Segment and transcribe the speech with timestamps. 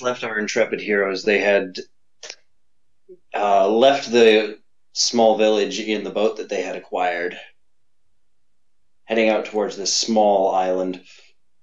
[0.00, 1.78] last left our intrepid heroes, they had
[3.34, 4.58] uh, left the
[4.92, 7.38] small village in the boat that they had acquired,
[9.04, 11.02] heading out towards this small island.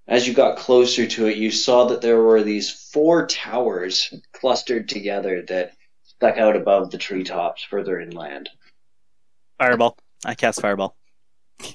[0.08, 4.88] As you got closer to it, you saw that there were these four towers clustered
[4.88, 8.50] together that stuck out above the treetops further inland.
[9.58, 9.98] Fireball.
[10.24, 10.96] I cast fireball.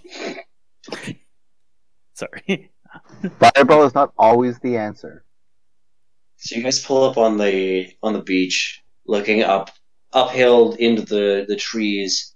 [2.15, 2.71] Sorry.
[3.39, 5.25] Fireball is not always the answer.
[6.41, 9.71] So you guys pull up on the on the beach, looking up
[10.13, 12.35] uphill into the the trees.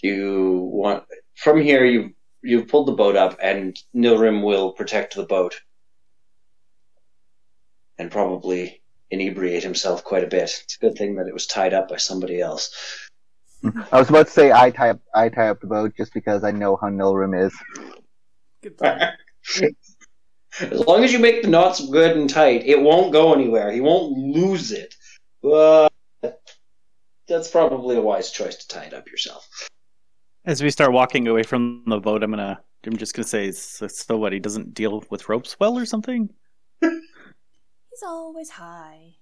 [0.00, 1.04] You want
[1.34, 5.60] from here you you've pulled the boat up and Nilrim will protect the boat.
[7.98, 10.62] And probably inebriate himself quite a bit.
[10.64, 12.70] It's a good thing that it was tied up by somebody else.
[13.90, 16.44] I was about to say I tie up I tie up the boat just because
[16.44, 17.52] I know how Nilrim is.
[18.62, 19.14] Good plan.
[20.60, 23.72] as long as you make the knots good and tight, it won't go anywhere.
[23.72, 24.94] He won't lose it.
[25.42, 25.92] But
[27.26, 29.48] that's probably a wise choice to tie it up yourself.
[30.44, 32.60] As we start walking away from the boat, I'm gonna.
[32.86, 34.34] I'm just gonna say, so, so what?
[34.34, 36.28] He doesn't deal with ropes well, or something.
[36.82, 39.14] He's always high.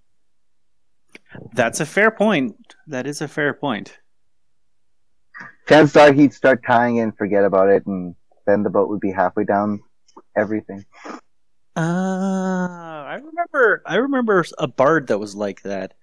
[1.54, 2.56] That's a fair point.
[2.88, 3.98] That is a fair point.
[5.68, 8.16] Chances are he'd start tying and forget about it, and
[8.46, 9.80] then the boat would be halfway down
[10.36, 10.84] everything.
[11.74, 13.82] Uh, I remember.
[13.86, 15.94] I remember a bard that was like that.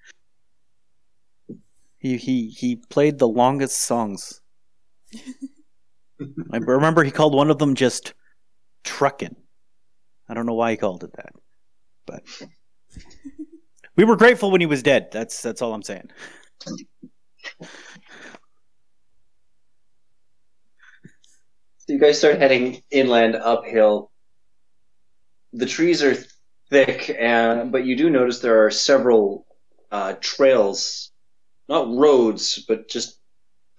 [1.99, 4.41] He he he played the longest songs.
[6.51, 8.13] I remember he called one of them just
[8.83, 9.35] "truckin'."
[10.27, 11.33] I don't know why he called it that,
[12.05, 12.23] but
[13.95, 15.09] we were grateful when he was dead.
[15.11, 16.09] That's that's all I'm saying.
[16.59, 16.75] So
[21.87, 24.08] you guys start heading inland uphill.
[25.53, 26.15] The trees are
[26.69, 29.45] thick, and but you do notice there are several
[29.91, 31.11] uh, trails,
[31.67, 33.19] not roads, but just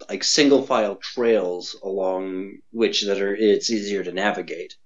[0.08, 4.76] like single file trails along which that are it's easier to navigate.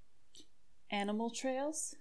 [0.90, 1.94] Animal trails?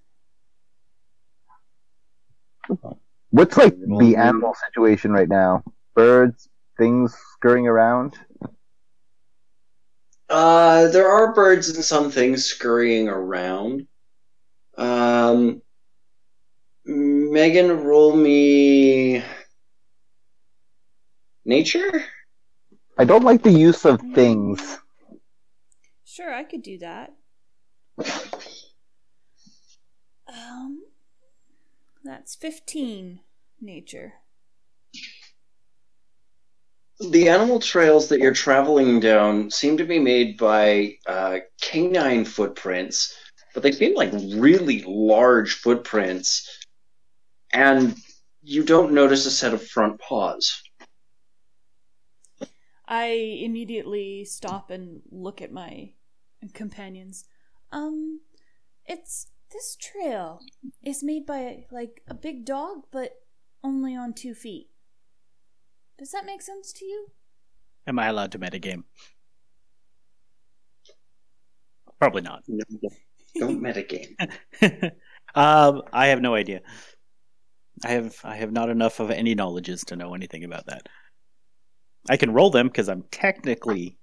[3.29, 5.63] What's like the animal situation right now?
[5.95, 8.17] Birds, things scurrying around.
[10.29, 13.88] Uh, there are birds and some things scurrying around.
[14.78, 15.61] Um,
[16.85, 19.23] Megan, roll me
[21.45, 22.03] nature.
[22.97, 24.79] I don't like the use of things.
[26.06, 27.13] Sure, I could do that.
[30.28, 30.83] Um,
[32.03, 33.19] that's 15
[33.62, 34.13] nature.
[37.00, 43.13] The animal trails that you're traveling down seem to be made by uh, canine footprints,
[43.53, 46.66] but they seem like really large footprints,
[47.53, 47.96] and
[48.41, 50.62] you don't notice a set of front paws.
[52.88, 55.92] I immediately stop and look at my
[56.53, 57.25] companions.
[57.72, 58.22] Um,
[58.86, 60.42] it's this trail
[60.84, 63.12] is made by like a big dog, but
[63.63, 64.68] only on two feet.
[65.97, 67.12] Does that make sense to you?
[67.88, 68.84] Am I allowed to metagame?
[72.00, 72.44] Probably not.
[72.47, 72.63] No,
[73.35, 74.16] don't metagame.
[75.35, 76.61] um, I have no idea.
[77.83, 80.88] I have I have not enough of any knowledges to know anything about that.
[82.09, 83.97] I can roll them because I'm technically,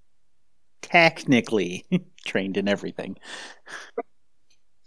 [0.82, 1.84] technically
[2.26, 3.16] trained in everything.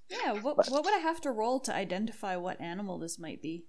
[0.10, 3.66] Yeah, what what would I have to roll to identify what animal this might be?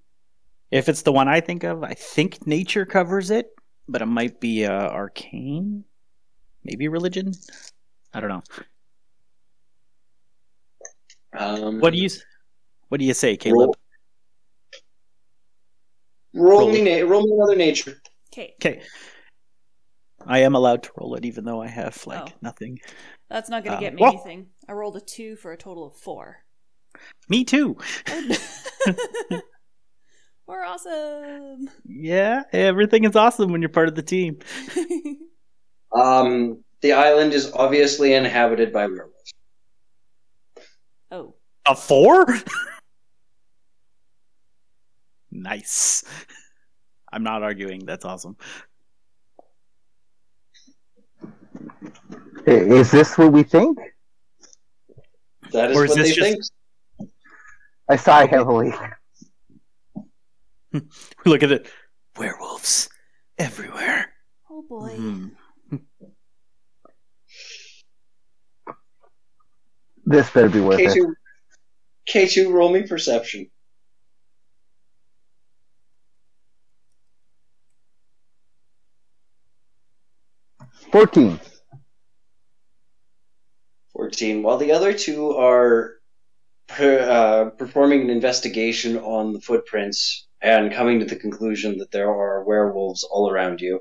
[0.71, 3.51] If it's the one I think of, I think nature covers it,
[3.89, 5.85] but it might be uh, arcane,
[6.65, 7.33] maybe religion.
[8.13, 8.43] I don't know.
[11.37, 12.09] Um, What do you
[12.89, 13.71] What do you say, Caleb?
[16.35, 18.01] roll, roll me na- roll me another nature?
[18.33, 18.83] Okay, Okay.
[20.27, 22.33] I am allowed to roll it, even though I have like Oh.
[22.41, 22.79] nothing.
[23.29, 24.51] that's not gonna Um, get me well- anything.
[24.69, 26.45] I rolled a two for a total of four.
[27.29, 27.77] Me too.
[30.47, 31.71] We're awesome.
[31.87, 34.39] Yeah, everything is awesome when you're part of the team.
[35.97, 39.14] Um, the island is obviously inhabited by werewolves.
[41.67, 42.27] A four?
[45.31, 46.05] nice.
[47.13, 47.85] I'm not arguing.
[47.87, 48.37] That's awesome.
[52.47, 53.79] Is this what we think?
[55.53, 56.53] That is Or is what this they just-
[57.01, 57.11] think.
[57.89, 58.73] I sigh heavily.
[61.27, 61.67] Look at it.
[62.19, 62.89] Werewolves
[63.39, 64.11] everywhere.
[64.51, 64.89] oh boy.
[64.97, 65.29] Hmm.
[70.07, 70.99] This better be worth it.
[72.07, 73.51] Casey, K2, roll me perception.
[80.93, 81.41] Fourteen.
[83.95, 84.43] 14.
[84.43, 85.95] While the other two are
[86.67, 92.11] per, uh, performing an investigation on the footprints and coming to the conclusion that there
[92.11, 93.81] are werewolves all around you,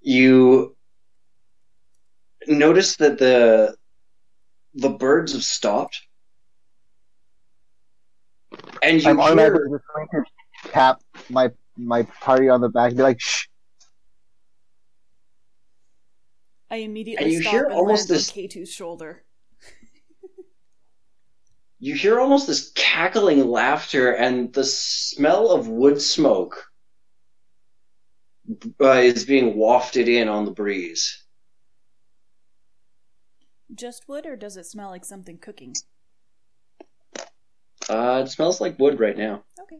[0.00, 0.76] you
[2.46, 3.76] notice that the
[4.74, 6.00] the birds have stopped,
[8.82, 12.88] and you I'm hear, automatically just going to tap my my party on the back
[12.88, 13.46] and be like, "Shh."
[16.70, 19.24] I immediately And you stop hear and almost this- K2's shoulder.
[21.80, 26.70] you hear almost this cackling laughter and the smell of wood smoke
[28.80, 31.24] uh, is being wafted in on the breeze.
[33.74, 35.74] Just wood, or does it smell like something cooking?
[37.90, 39.42] Uh, it smells like wood right now.
[39.60, 39.76] Okay.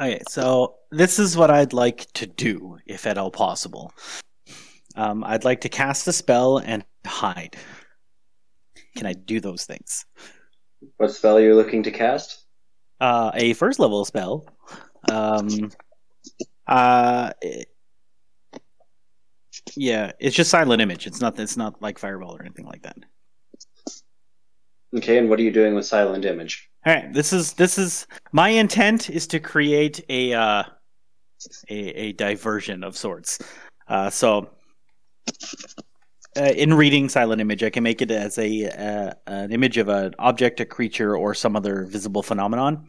[0.00, 3.92] Okay, so this is what I'd like to do, if at all possible.
[4.96, 7.56] Um, I'd like to cast a spell and hide.
[8.96, 10.06] Can I do those things?
[10.96, 12.44] What spell are you looking to cast?
[13.00, 14.46] Uh, a first level spell.
[15.10, 15.70] Um,
[16.66, 17.68] uh, it-
[19.76, 21.06] yeah, it's just silent image.
[21.06, 21.38] It's not.
[21.38, 22.96] It's not like fireball or anything like that.
[24.96, 26.70] Okay, and what are you doing with Silent Image?
[26.86, 30.64] All right, this is this is my intent is to create a uh,
[31.70, 33.38] a, a diversion of sorts.
[33.88, 34.50] Uh, so,
[36.36, 39.88] uh, in reading silent image, I can make it as a uh, an image of
[39.88, 42.86] an object, a creature, or some other visible phenomenon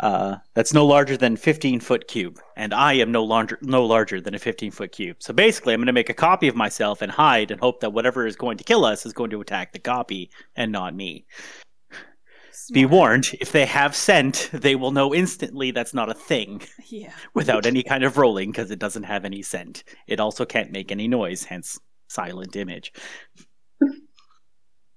[0.00, 4.20] uh, that's no larger than 15 foot cube, and I am no larger no larger
[4.20, 5.18] than a 15 foot cube.
[5.20, 7.92] So basically, I'm going to make a copy of myself and hide, and hope that
[7.92, 11.26] whatever is going to kill us is going to attack the copy and not me.
[12.72, 17.12] Be warned, if they have scent, they will know instantly that's not a thing Yeah.
[17.34, 19.84] without any kind of rolling because it doesn't have any scent.
[20.06, 21.78] It also can't make any noise, hence
[22.08, 22.92] silent image.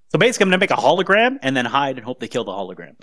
[0.10, 2.46] So basically, I'm going to make a hologram and then hide and hope they kill
[2.46, 2.96] the hologram.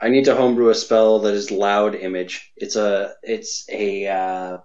[0.00, 2.52] I need to homebrew a spell that is Loud Image.
[2.56, 4.58] It's a it's a uh,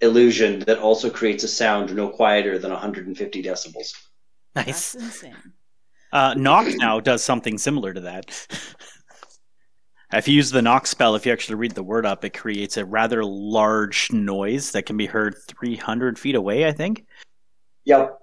[0.00, 3.92] illusion that also creates a sound no quieter than 150 decibels.
[4.54, 4.92] Nice.
[4.92, 5.34] That's insane.
[6.12, 8.46] Uh, Knock now does something similar to that.
[10.12, 12.76] if you use the Knock spell, if you actually read the word up, it creates
[12.76, 17.04] a rather large noise that can be heard 300 feet away, I think.
[17.84, 18.18] Yep.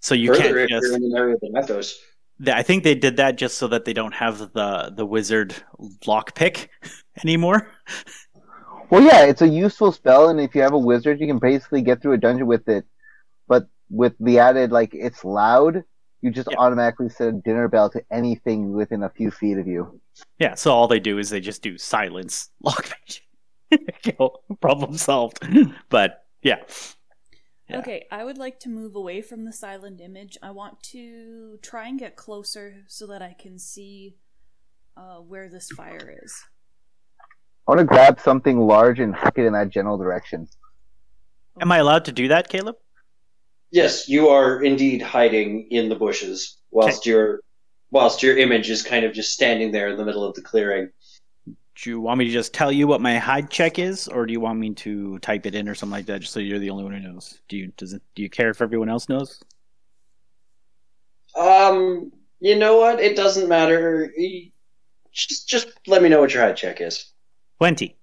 [0.00, 0.86] So you Further, can't if just.
[0.86, 1.98] you're in an area that that goes.
[2.42, 5.54] Th- I think they did that just so that they don't have the the wizard
[6.04, 6.68] lockpick
[7.24, 7.70] anymore.
[8.88, 11.82] Well, yeah, it's a useful spell, and if you have a wizard, you can basically
[11.82, 12.84] get through a dungeon with it.
[13.46, 15.84] But with the added, like, it's loud,
[16.22, 16.58] you just Yeah.
[16.58, 20.00] automatically set a dinner bell to anything within a few feet of you.
[20.38, 23.20] Yeah, so all they do is they just do silence lockpick.
[24.02, 24.42] Kill.
[24.60, 25.38] Problem solved.
[25.88, 26.56] But yeah,
[27.68, 27.78] Yeah.
[27.78, 30.36] Okay, I would like to move away from the silent image.
[30.42, 34.16] I want to try and get closer so that I can see
[34.96, 36.34] uh, where this fire is.
[37.68, 40.48] I want to grab something large and hook it in that general direction.
[41.60, 42.76] am I allowed to do that, Caleb?
[43.70, 47.40] Yes, you are indeed hiding in the bushes whilst your
[47.90, 50.90] whilst your image is kind of just standing there in the middle of the clearing.
[51.46, 54.32] Do you want me to just tell you what my hide check is, or do
[54.32, 56.70] you want me to type it in or something like that, just so you're the
[56.70, 57.40] only one who knows?
[57.48, 58.02] Do you does it?
[58.14, 59.42] Do you care if everyone else knows?
[61.36, 63.00] Um, you know what?
[63.00, 64.12] It doesn't matter.
[65.12, 67.12] Just just let me know what your hide check is.
[67.58, 67.96] Twenty.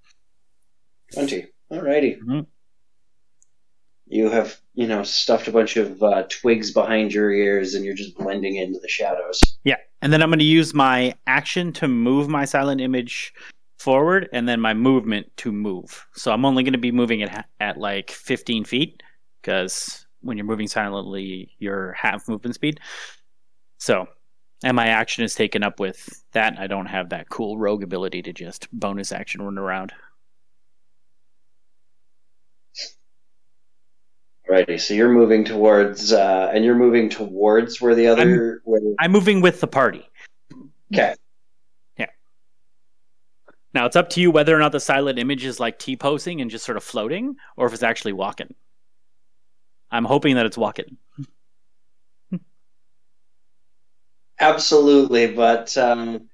[1.14, 1.48] Twenty.
[1.72, 2.20] Alrighty.
[2.20, 2.48] Mhm.
[4.10, 7.94] You have, you know, stuffed a bunch of uh, twigs behind your ears, and you're
[7.94, 9.42] just blending into the shadows.
[9.64, 13.34] Yeah, and then I'm going to use my action to move my silent image
[13.80, 16.06] forward, and then my movement to move.
[16.14, 19.04] So I'm only going to be moving it ha- at like 15 feet,
[19.42, 22.80] because when you're moving silently, you're half movement speed.
[23.80, 24.08] So,
[24.64, 26.58] and my action is taken up with that.
[26.58, 29.94] I don't have that cool rogue ability to just bonus action run around.
[34.50, 34.80] Alrighty.
[34.80, 38.62] So you're moving towards, uh, and you're moving towards where the other.
[38.64, 40.08] Where, I'm moving with the party.
[40.94, 41.16] okay.
[41.98, 42.06] Yeah.
[43.74, 46.40] Now it's up to you whether or not the silent image is like T posing
[46.42, 48.54] and just sort of floating, or if it's actually walking.
[49.92, 50.98] I'm hoping that it's walking.
[54.40, 56.30] Absolutely, but um,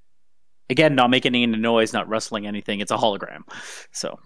[0.70, 2.79] Again, not making any noise, not rustling anything.
[2.79, 3.41] It's a hologram.
[3.91, 4.20] So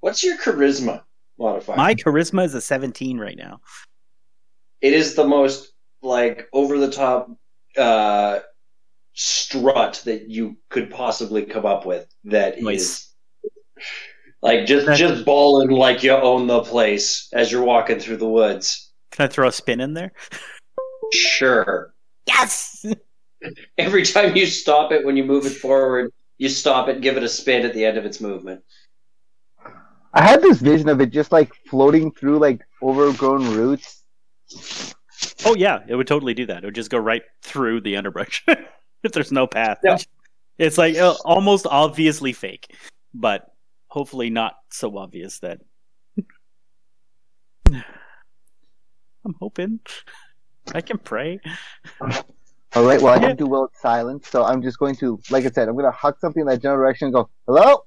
[0.00, 1.02] what's your charisma
[1.38, 1.76] modifier?
[1.76, 3.60] my charisma is a 17 right now.
[4.80, 5.72] It is the most
[6.02, 7.30] like over the top
[7.76, 8.40] uh,
[9.14, 12.06] strut that you could possibly come up with.
[12.24, 13.14] That is Nice.
[14.42, 18.90] like just just balling like you own the place as you're walking through the woods.
[19.12, 20.12] Can I throw a spin in there?
[21.12, 21.94] Sure.
[22.26, 22.84] Yes.
[23.78, 27.22] Every time you stop it when you move it forward, you stop it, give it
[27.22, 28.62] a spin at the end of its movement.
[30.14, 34.04] I had this vision of it just like floating through like overgrown roots.
[35.44, 36.62] Oh yeah, it would totally do that.
[36.62, 38.44] It would just go right through the underbrush
[39.02, 39.78] if there's no path.
[39.82, 39.98] Yeah.
[40.58, 42.74] It's like uh, almost obviously fake,
[43.14, 43.46] but
[43.88, 45.60] hopefully not so obvious that.
[49.24, 49.80] I'm hoping
[50.74, 51.40] I can pray.
[52.74, 53.28] All right, well I Yeah.
[53.28, 55.84] didn't do well at silence, so I'm just going to, like I said, I'm going
[55.84, 57.84] to huck something in that general direction and go, hello?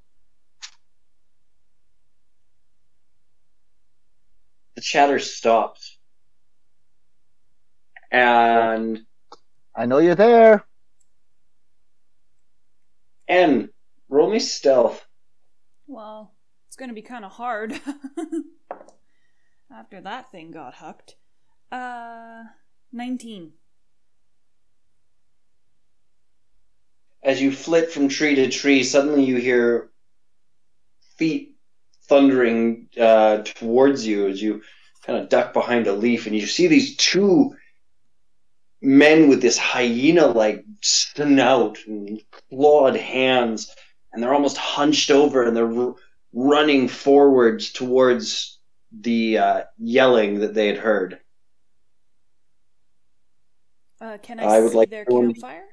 [4.76, 5.98] The chatter stops.
[8.12, 9.02] And
[9.76, 10.66] I know you're there.
[13.28, 13.70] N,
[14.10, 15.06] roll me stealth.
[15.88, 16.34] Well,
[16.68, 17.80] it's gonna be kind of hard
[19.72, 21.16] after that thing got hucked.
[21.72, 22.44] Uh,
[22.92, 23.54] nineteen.
[27.24, 29.90] As you flit from tree to tree, suddenly you hear
[31.18, 31.55] feet
[32.08, 34.62] thundering uh, towards you as you
[35.06, 37.56] kind of duck behind a leaf, and you see these two
[38.82, 43.76] men with this hyena-like snout and clawed hands,
[44.12, 45.96] and they're almost hunched over, and they're r-
[46.34, 48.60] running forwards towards
[48.92, 51.20] the uh, yelling that they had heard.
[54.02, 55.64] Uh, can I, I would see like their campfire?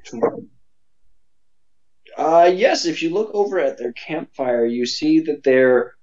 [2.16, 5.94] Uh, yes, if you look over at their campfire, you see that there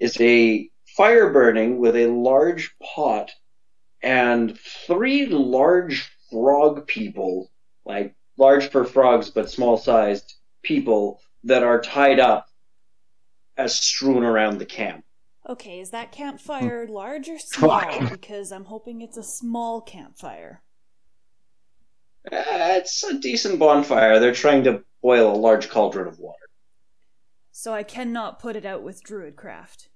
[0.00, 3.30] is a fire burning with a large pot
[4.02, 7.50] and three large frog people,
[7.84, 12.48] like large for frogs but small sized people, that are tied up
[13.56, 15.04] as strewn around the camp.
[15.48, 18.08] Okay, is that campfire large or small?
[18.10, 20.62] Because I'm hoping it's a small campfire.
[22.30, 22.42] Uh,
[22.76, 24.20] it's a decent bonfire.
[24.20, 26.47] They're trying to boil a large cauldron of water.
[27.58, 29.88] So I cannot put it out with Druidcraft.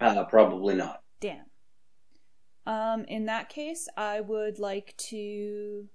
[0.00, 1.02] Uh, probably not.
[1.18, 1.46] Damn.
[2.64, 5.88] Um, in that case, I would like to.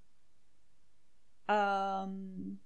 [1.47, 2.57] Um.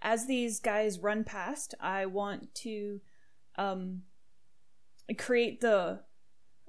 [0.00, 3.02] As these guys run past, I want to
[3.56, 4.04] um,
[5.18, 6.00] create the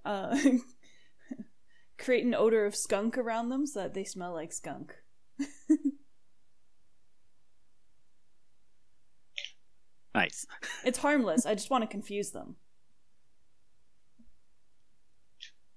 [0.03, 0.37] uh,
[1.97, 4.95] create an odor of skunk around them so that they smell like skunk.
[10.15, 10.47] Nice.
[10.85, 11.45] It's harmless.
[11.45, 12.55] I just want to confuse them.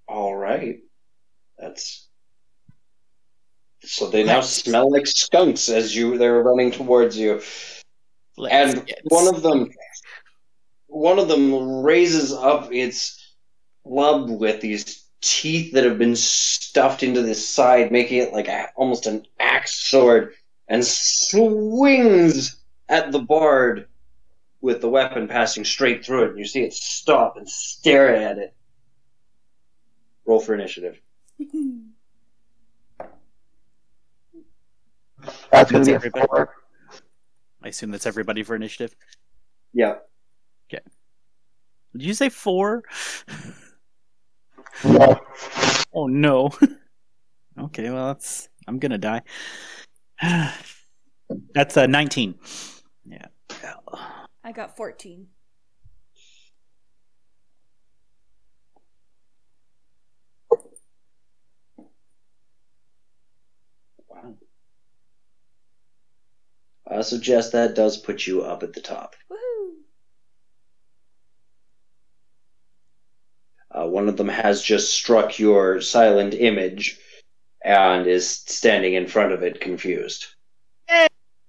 [0.06, 0.78] All right.
[1.58, 2.08] That's
[3.82, 4.62] so they now Nice.
[4.62, 7.42] smell like skunks as you they're running towards you.
[8.36, 9.70] Let's and get one of them
[10.86, 13.34] one of them raises up its
[13.86, 18.68] club with these teeth that have been stuffed into this side, making it like a,
[18.76, 20.34] almost an axe sword,
[20.68, 22.56] and swings
[22.88, 23.86] at the bard
[24.60, 26.30] with the weapon passing straight through it.
[26.30, 28.54] And you see it stop and stare at it.
[30.26, 31.00] Roll for initiative.
[35.50, 36.26] That's going That's to be everybody.
[36.26, 36.54] four.
[37.62, 38.94] I assume that's everybody for initiative.
[39.74, 39.96] Yeah.
[40.72, 40.82] Okay.
[41.92, 42.84] Did you say four?
[44.84, 45.18] Yeah.
[45.92, 46.50] Oh no.
[47.60, 49.22] okay, well that's I'm gonna die.
[51.52, 52.36] that's uh, 19.
[53.06, 53.26] Yeah.
[54.48, 55.26] I got 14.
[64.08, 64.36] Wow.
[66.90, 69.16] I suggest that does put you up at the top.
[69.30, 69.72] Woohoo!
[73.70, 76.98] Uh, one of them has just struck your silent image
[77.62, 80.28] and is standing in front of it, confused.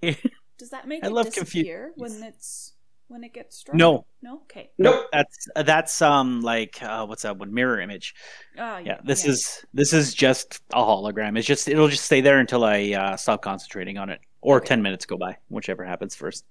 [0.01, 2.74] Does that make I it love confu- disappear when it's
[3.10, 3.75] when it gets struck?
[3.75, 4.06] No.
[4.22, 4.42] No.
[4.44, 4.70] Okay.
[4.78, 5.08] Nope.
[5.12, 8.16] That's that's um like uh, what's that one mirror image.
[8.58, 11.38] Ah, Yeah, this is this is just a hologram.
[11.38, 14.68] It's just it'll just stay there until I uh, stop concentrating on it, or Okay.
[14.68, 16.46] ten minutes go by, whichever happens first.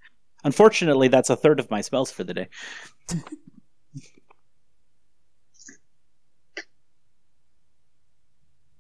[0.45, 2.49] Unfortunately, that's a third of my spells for the day.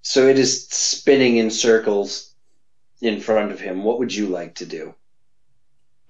[0.02, 2.34] So it is spinning in circles
[3.00, 3.84] in front of him.
[3.84, 4.94] What would you like to do?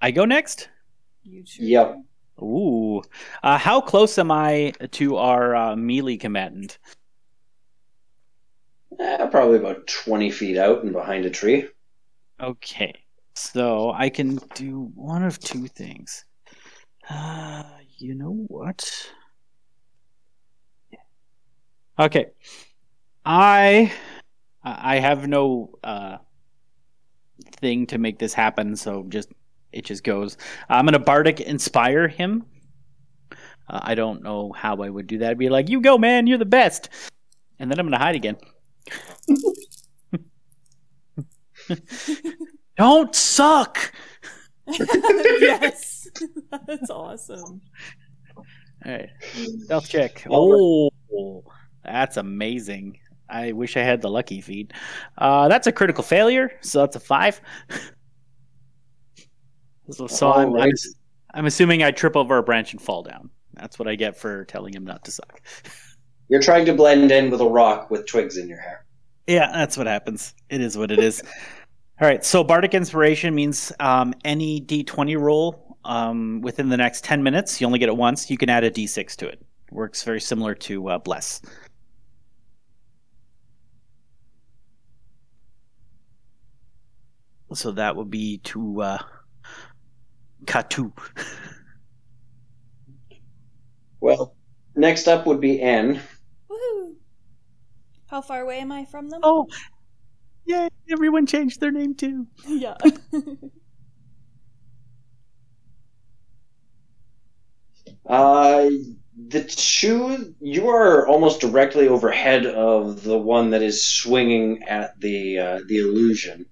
[0.01, 0.69] I go next.
[1.29, 1.97] You sure Yep.
[2.41, 3.01] Ooh.
[3.43, 6.79] Uh, how close am I to our uh, melee combatant?
[8.99, 11.67] Eh, probably about 20 feet out and behind a tree.
[12.41, 12.93] Okay.
[13.35, 16.25] So I can do one of two things.
[17.09, 17.63] Uh,
[17.97, 18.89] you know what?
[21.97, 22.27] Okay.
[23.25, 23.91] I
[24.63, 26.17] I have no uh
[27.57, 29.29] thing to make this happen, so just
[29.71, 30.37] it just goes.
[30.69, 32.45] I'm gonna bardic inspire him.
[33.69, 35.31] Uh, I don't know how I would do that.
[35.31, 36.27] I'd be like, "You go, man!
[36.27, 36.89] You're the best,"
[37.59, 38.37] and then I'm gonna hide again.
[42.77, 43.93] don't suck.
[44.67, 46.07] yes,
[46.67, 47.61] that's awesome.
[48.85, 49.09] All right,
[49.63, 50.25] stealth check.
[50.29, 50.89] Oh,
[51.83, 52.97] that's amazing.
[53.29, 54.73] I wish I had the lucky feat.
[55.17, 57.41] Uh, that's a critical failure, so that's a five.
[59.91, 60.71] So so I'm, I'm,
[61.33, 63.29] I'm assuming I trip over a branch and fall down.
[63.53, 65.41] That's what I get for telling him not to suck.
[66.29, 68.85] You're trying to blend in with a rock with twigs in your hair.
[69.25, 70.33] Yeah, that's what happens.
[70.49, 71.23] It is what it is.
[72.01, 77.23] All right, so Bardic Inspiration means um, any D20 roll um, within the next 10
[77.23, 79.41] minutes, you only get it once, you can add a D6 to it.
[79.71, 81.41] Works very similar to uh, Bless.
[87.53, 88.97] So that would be to uh,
[90.45, 90.91] K2.
[94.01, 94.35] Well,
[94.75, 96.01] next up would be N.
[96.49, 96.95] Woohoo!
[98.07, 99.19] How far away am I from them?
[99.23, 99.47] Oh,
[100.45, 102.27] yeah, everyone changed their name too.
[102.47, 102.75] yeah.
[108.05, 108.67] Uh,
[109.27, 115.37] the two you are almost directly overhead of the one that is swinging at the
[115.37, 116.47] uh, the illusion.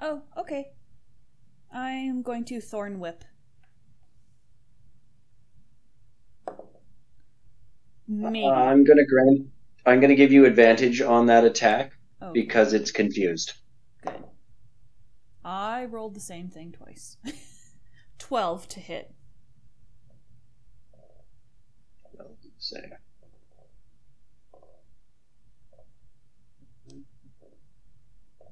[0.00, 0.68] oh, okay.
[1.76, 3.22] I am going to thorn whip.
[8.08, 8.46] Maybe.
[8.46, 9.48] Uh, I'm gonna grant.
[9.84, 13.52] I'm gonna give you advantage on that attack oh, because it's confused.
[14.02, 14.14] good.
[15.44, 17.18] I rolled the same thing twice.
[18.18, 19.12] Twelve to hit.
[22.58, 22.78] So,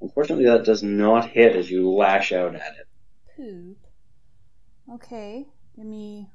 [0.03, 2.84] Unfortunately, that does not hit as you lash out at it.
[3.37, 3.79] Poop.
[4.92, 6.29] Okay, give me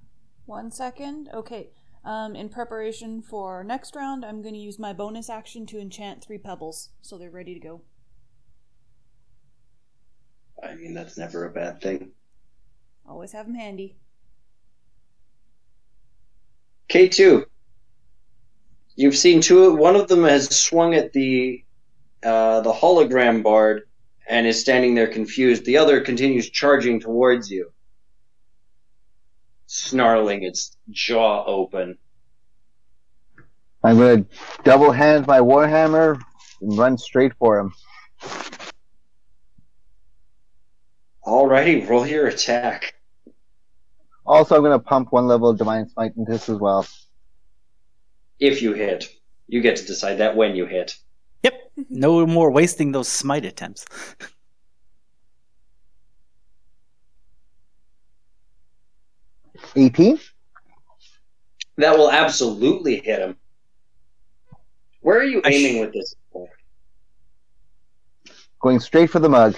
[0.46, 1.30] one second.
[1.34, 1.70] Okay,
[2.04, 6.24] um, in preparation for next round, I'm going to use my bonus action to enchant
[6.24, 7.82] three pebbles, so they're ready to go.
[10.62, 12.12] I mean, that's never a bad thing.
[13.08, 13.96] Always have them handy.
[16.90, 17.46] K2.
[18.96, 19.76] You've seen two.
[19.76, 21.64] One of them has swung at the
[22.24, 23.84] uh, the hologram bard
[24.30, 25.66] and is standing there confused.
[25.66, 27.74] The other continues charging towards you,
[29.66, 31.98] snarling its jaw open.
[33.84, 34.26] I'm gonna
[34.64, 36.22] double hand my warhammer
[36.62, 37.74] and run straight for him.
[41.26, 42.96] Alrighty, roll your attack.
[44.26, 46.86] Also, I'm gonna pump one level of divine smite into this as well.
[48.40, 49.10] If you hit,
[49.48, 50.96] you get to decide that when you hit.
[51.80, 53.86] Yep, no more wasting those smite attempts.
[59.76, 60.20] 18.
[61.78, 63.38] That will absolutely hit him.
[65.02, 66.16] Where are you I sh- aiming with this?
[68.60, 69.56] Going straight for the mug.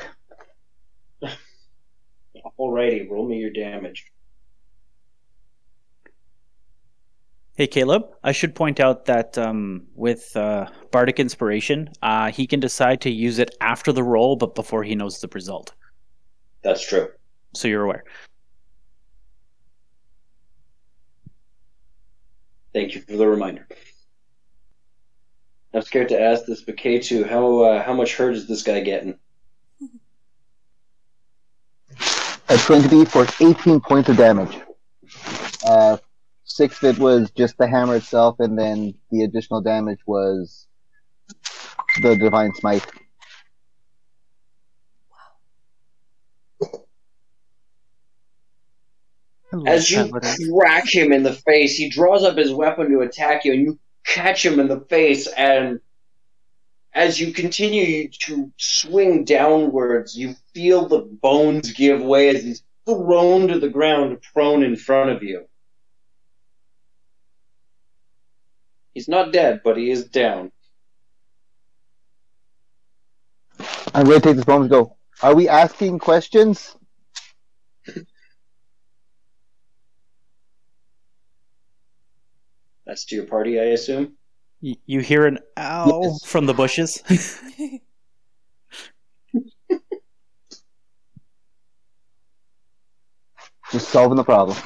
[2.60, 4.06] Alrighty, roll me your damage.
[7.62, 12.60] Hey Caleb, I should point out that um, with uh, Bardic Inspiration, uh, he can
[12.60, 15.72] decide to use it after the roll, but before he knows the result.
[16.64, 17.10] That's true.
[17.54, 18.04] So you're aware.
[22.74, 23.68] Thank you for the reminder.
[25.76, 28.80] I'm scared to ask this, but K2, how uh, how much hurt is this guy
[28.80, 29.20] getting?
[32.50, 34.60] It's going to be for 18 points of damage.
[35.64, 35.98] Uh,
[36.56, 40.68] six of it was just the hammer itself, and then the additional damage was
[42.02, 42.86] the divine smite.
[49.66, 50.10] As you
[50.50, 53.80] crack him in the face, he draws up his weapon to attack you, and you
[54.06, 55.28] catch him in the face.
[55.28, 55.82] And
[56.94, 63.50] as you continue to swing downwards, you feel the bones give way as he's thrown
[63.50, 65.46] to the ground, prone in front of you.
[68.94, 70.52] He's not dead, but he is down.
[73.94, 76.76] I'm going to take this moment and go, are we asking questions?
[82.86, 84.14] That's to your party, I assume.
[84.62, 86.24] Y- You hear an owl Yes.
[86.26, 87.02] from the bushes.
[93.72, 94.58] Just solving the problem.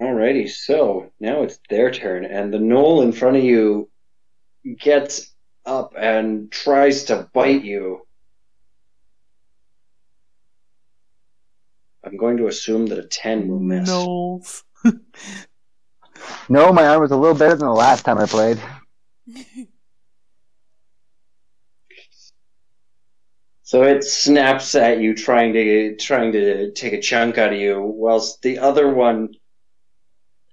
[0.00, 3.90] Alrighty, so now it's their turn, and the gnoll in front of you
[4.78, 5.34] gets
[5.66, 8.06] up and tries to bite you.
[12.04, 13.88] I'm going to assume that a 10 will miss.
[13.88, 14.62] Gnolls.
[16.48, 18.60] No, my arm was a little better than the last time I played.
[23.68, 27.82] So it snaps at you, trying to trying to take a chunk out of you,
[27.82, 29.34] whilst the other one,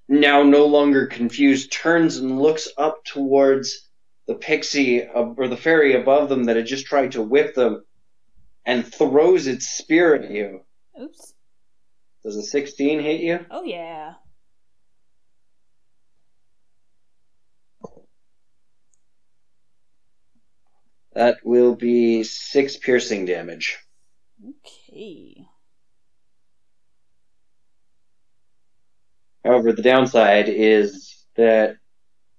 [0.07, 3.89] now no longer confused, turns and looks up towards
[4.27, 7.83] the pixie or the fairy above them that had just tried to whip them,
[8.65, 10.61] and throws its spear at you.
[10.99, 11.33] Oops.
[12.23, 13.45] Does a 16 hit you?
[13.51, 14.13] Oh yeah.
[21.13, 23.79] That will be six piercing damage.
[24.43, 25.44] Okay.
[29.45, 31.77] However, the downside is that,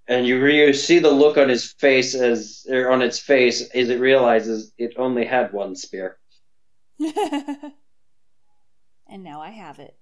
[0.09, 3.89] and you, re- see the look on his face as, or on its face as
[3.89, 6.19] it realizes it only had one spear.
[6.99, 7.13] and
[9.19, 9.97] now I have it.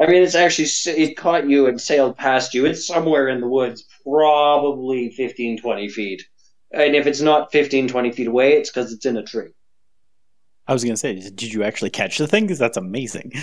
[0.00, 0.66] I mean, it's actually
[1.00, 2.66] it caught you and sailed past you.
[2.66, 6.24] It's somewhere in the woods, probably 15, 20 feet.
[6.72, 9.50] And if it's not 15, 20 feet away, it's because it's in a tree.
[10.66, 12.44] I was gonna say, did you actually catch the thing?
[12.44, 13.32] Because that's amazing.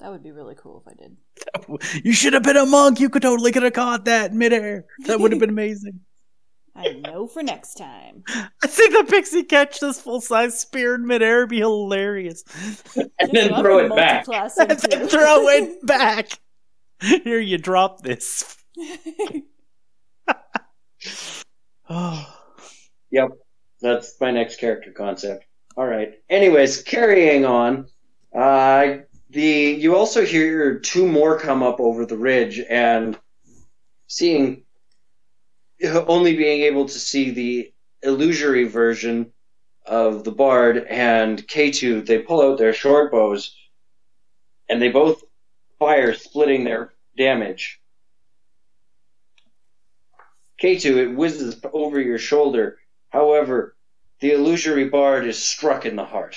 [0.00, 1.16] That would be really cool if I did.
[2.04, 3.00] you should have been a monk.
[3.00, 4.84] You could totally could have caught that midair.
[5.06, 6.00] That would have been amazing.
[6.76, 8.22] I know for next time.
[8.28, 12.44] I think the pixie catch this full size spear in midair would be hilarious.
[12.96, 14.26] And Just then what throw it back.
[14.28, 16.38] and then throw it back.
[17.00, 18.56] Here, you drop this.
[21.90, 22.34] Oh,
[23.10, 23.30] Yep,
[23.80, 25.46] that's my next character concept.
[25.76, 26.14] All right.
[26.28, 27.86] Anyways, carrying on.
[28.36, 28.98] Uh,
[29.30, 33.18] the you also hear two more come up over the ridge, and
[34.06, 34.62] seeing
[35.82, 39.32] only being able to see the illusory version
[39.86, 43.54] of the bard and K2, they pull out their short bows,
[44.68, 45.24] and they both
[45.78, 47.80] fire, splitting their damage.
[50.62, 52.78] K2, it whizzes over your shoulder.
[53.10, 53.76] However,
[54.20, 56.36] the illusory bard is struck in the heart.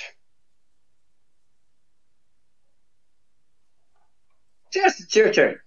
[4.72, 5.58] Jess, it's your turn.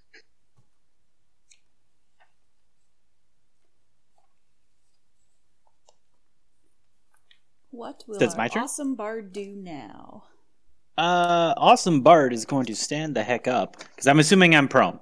[7.71, 8.63] what will That's our my turn?
[8.63, 10.23] awesome bard do now?
[10.97, 14.99] Uh, awesome Bard is going to stand the heck up because I'm assuming I'm prone.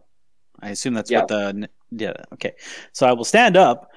[0.59, 1.19] I assume that's Yeah.
[1.19, 2.13] what the yeah.
[2.33, 2.53] Okay,
[2.93, 3.91] so I will stand up,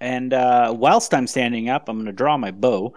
[0.00, 2.94] and uh, whilst I'm standing up, I'm going to draw my bow,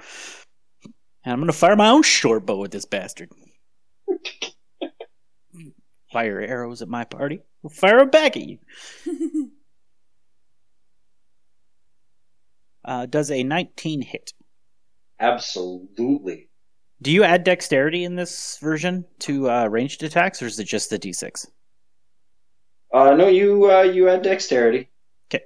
[1.24, 3.32] and I'm going to fire my own short bow at this bastard.
[6.12, 7.42] Fire arrows at my party.
[7.62, 8.60] We'll fire them back at you.
[12.88, 14.34] Uh, does a 19 hit?
[15.20, 16.48] Absolutely.
[17.02, 20.90] Do you add dexterity in this version to uh, ranged attacks, or is it just
[20.90, 21.48] the d6?
[22.94, 24.90] Uh, no, you uh, you add dexterity.
[25.30, 25.44] Okay.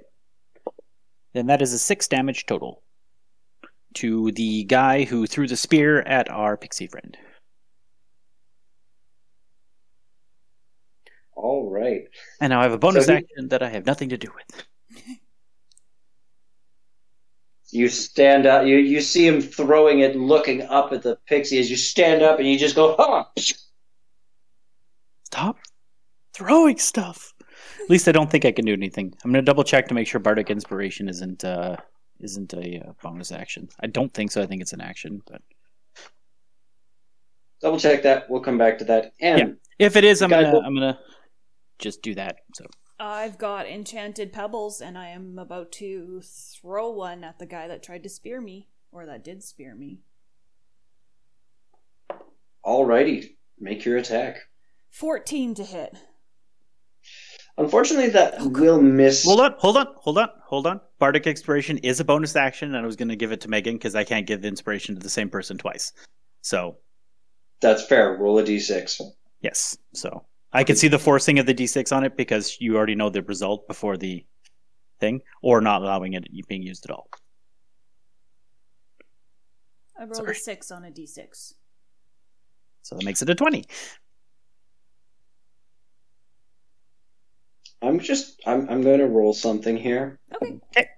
[1.32, 2.82] Then that is a six damage total
[3.94, 7.18] to the guy who threw the spear at our pixie friend.
[11.34, 12.04] All right.
[12.40, 14.28] And now I have a bonus So he- action that I have nothing to do
[14.34, 14.64] with.
[17.70, 18.66] You stand up.
[18.66, 22.38] You you see him throwing it, looking up at the pixie as you stand up,
[22.38, 23.30] and you just go, "Ha!"
[25.24, 25.56] Stop
[26.34, 27.32] throwing stuff.
[27.82, 29.14] At least I don't think I can do anything.
[29.24, 31.76] I'm gonna double check to make sure bardic inspiration isn't uh,
[32.20, 33.70] isn't a uh, bonus action.
[33.80, 34.42] I don't think so.
[34.42, 35.40] I think it's an action, but
[37.62, 38.28] Double check that.
[38.28, 39.12] We'll come back to that.
[39.20, 39.38] And
[39.78, 39.86] Yeah.
[39.86, 40.98] if it is, I'm gonna I'm gonna
[41.82, 42.36] just do that.
[42.54, 42.64] So
[42.98, 47.82] I've got enchanted pebbles, and I am about to throw one at the guy that
[47.82, 50.00] tried to spear me, or that did spear me.
[52.64, 54.36] alrighty, make your attack.
[54.90, 55.96] 14 to hit.
[57.58, 59.24] Unfortunately, that Oh, will miss.
[59.24, 60.80] hold on, hold on, hold on, hold on.
[60.98, 63.94] Bardic inspiration is a bonus action, and I was gonna give it to Megan because
[63.94, 65.92] I can't give inspiration to the same person twice.
[66.42, 66.76] So
[67.60, 68.16] That's fair.
[68.16, 69.00] Roll a d6.
[69.40, 69.76] Yes.
[69.92, 73.08] So I can see the forcing of the d6 on it because you already know
[73.08, 74.24] the result before the
[75.00, 77.08] thing, or not allowing it being used at all.
[79.98, 80.32] I rolled Sorry.
[80.32, 81.54] a 6 on a d6.
[82.82, 83.64] So that makes it a 20.
[87.80, 90.20] I'm just I'm I'm going to roll something here.
[90.74, 90.88] Okay.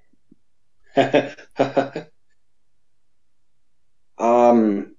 [4.19, 4.95] um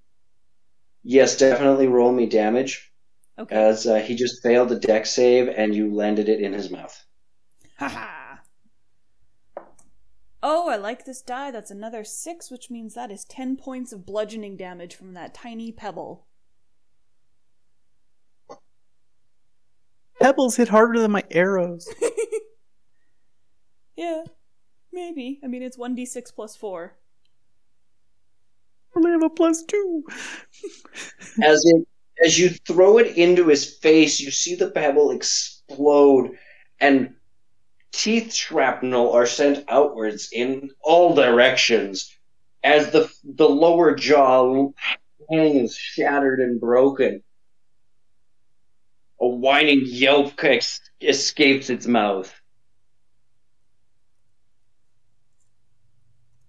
[1.04, 2.92] yes, definitely roll me damage
[3.38, 3.56] Okay.
[3.56, 7.06] as uh, he just failed a Dex save and you landed it in his mouth.
[7.78, 8.38] Haha.
[10.42, 11.52] oh, I like this die.
[11.52, 15.74] That's another six, which means that is ten points of bludgeoning damage from that tiny
[15.74, 16.26] pebble.
[20.22, 21.94] Pebbles hit harder than my arrows.
[23.98, 24.24] yeah,
[24.94, 25.42] maybe.
[25.44, 26.96] I mean, it's one d six plus four.
[28.96, 30.06] I only have a plus two.
[31.44, 31.86] As it
[32.26, 36.32] as you throw it into his face, you see the pebble explode
[36.80, 37.14] and
[37.92, 42.12] teeth shrapnel are sent outwards in all directions
[42.64, 44.70] as the the lower jaw
[45.30, 47.22] hangs shattered and broken.
[49.22, 50.34] A whining yelp
[51.00, 52.34] escapes its mouth.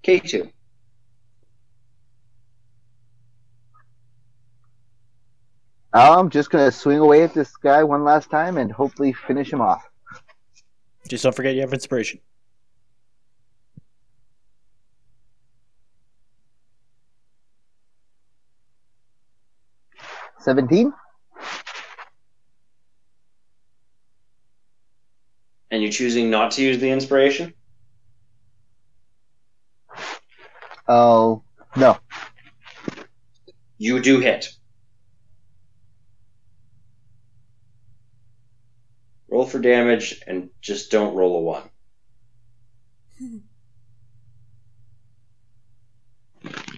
[0.03, 0.51] K2.
[6.03, 9.63] I'm just gonna swing away at this guy one last time and hopefully finish him
[9.63, 9.89] off.
[11.09, 12.21] Just don't forget you have inspiration.
[20.41, 20.93] Seventeen.
[25.71, 27.55] And you're choosing not to use the inspiration?
[30.87, 31.43] Oh
[31.75, 31.97] no.
[33.79, 34.56] You do hit.
[39.29, 41.71] Roll for damage and just don't roll a one.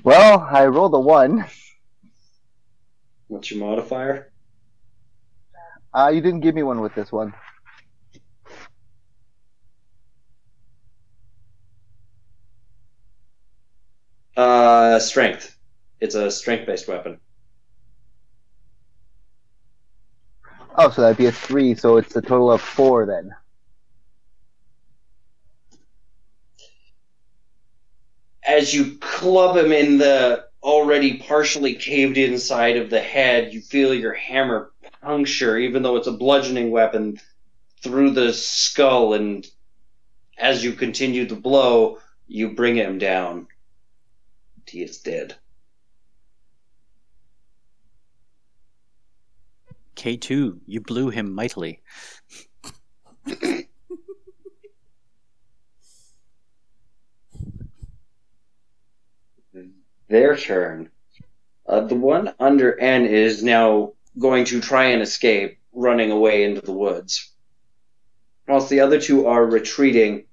[0.05, 1.45] Well, I rolled a one.
[3.27, 4.33] What's your modifier?
[5.93, 7.35] Uh, you didn't give me one with this one.
[14.37, 15.59] Uh, strength.
[16.01, 17.19] It's a strength based weapon.
[20.81, 21.75] Oh, so that'd be a three.
[21.75, 23.35] So it's a total of four then.
[28.47, 33.61] As you club him in the already partially caved in side of the head, you
[33.61, 34.71] feel your hammer
[35.03, 37.19] puncture, even though it's a bludgeoning weapon,
[37.83, 39.47] through the skull, and
[40.38, 43.49] as you continue the blow, you bring him down.
[44.67, 45.35] He is dead.
[49.99, 51.83] K2, you blew him mightily.
[60.09, 60.91] Their turn.
[61.67, 66.61] Uh, the one under N is now going to try and escape, running away into
[66.61, 67.33] the woods.
[68.47, 70.25] Whilst the other two are retreating,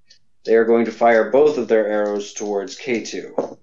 [0.45, 3.57] they are going to fire both of their arrows towards K2.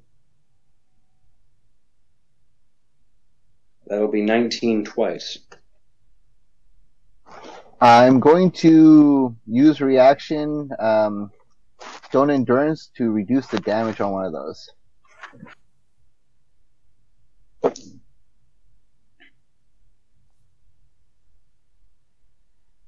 [3.87, 5.39] That'll be 19 twice.
[7.83, 11.33] I'm going to use reaction um,
[12.07, 14.71] stone endurance to reduce the damage on one of those.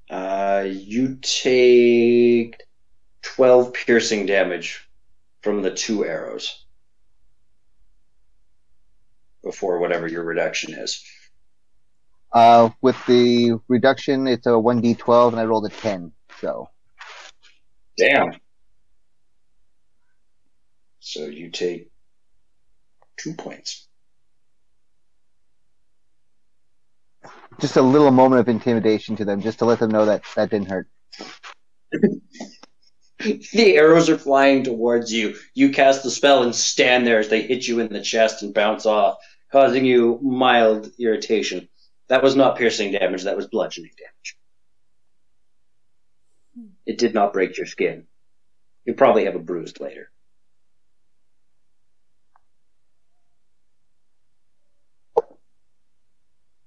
[0.09, 2.63] Uh, you take
[3.23, 4.87] 12 piercing damage
[5.41, 6.63] from the two arrows.
[9.43, 11.03] Before whatever your reduction is.
[12.35, 16.11] Uh, with the reduction, it's a 1d12, and I rolled a 10.
[16.41, 16.69] So,
[17.97, 18.33] Damn.
[20.99, 21.89] So you take
[23.17, 23.87] two points.
[27.59, 30.49] just a little moment of intimidation to them, just to let them know that that
[30.49, 30.87] didn't hurt.
[33.53, 35.35] The arrows are flying towards you.
[35.53, 38.53] You cast the spell and stand there as they hit you in the chest and
[38.53, 39.17] bounce off,
[39.51, 41.67] causing you mild irritation.
[42.07, 44.37] That was not piercing damage, that was bludgeoning damage.
[46.85, 48.05] It did not break your skin.
[48.85, 50.11] You'll probably have a bruise later.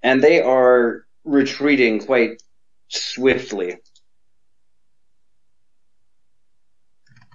[0.02, 2.42] And they are retreating quite
[2.88, 3.78] swiftly.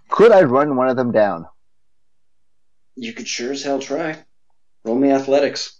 [0.09, 1.47] Could I run one of them down?
[2.95, 4.17] You could sure as hell try.
[4.83, 5.79] Roll me athletics.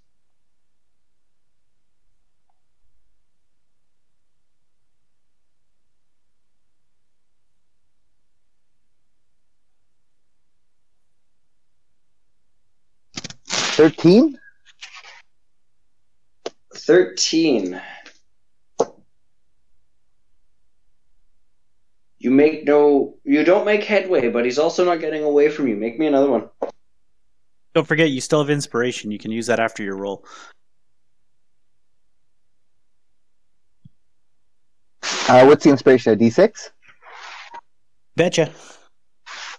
[13.76, 14.40] Thirteen.
[16.76, 17.82] 13.
[22.20, 23.16] You make no.
[23.24, 25.76] You don't make headway, but he's also not getting away from you.
[25.76, 26.50] Make me another one.
[27.74, 29.12] Don't forget, you still have inspiration.
[29.12, 30.24] You can use that after your roll.
[35.28, 36.14] Uh, what's the inspiration?
[36.14, 36.70] A D6?
[38.16, 38.52] Betcha.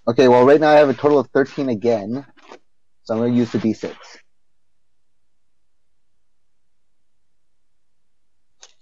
[0.07, 2.25] Okay, well, right now I have a total of 13 again.
[3.05, 3.95] So I'm going to use the D6.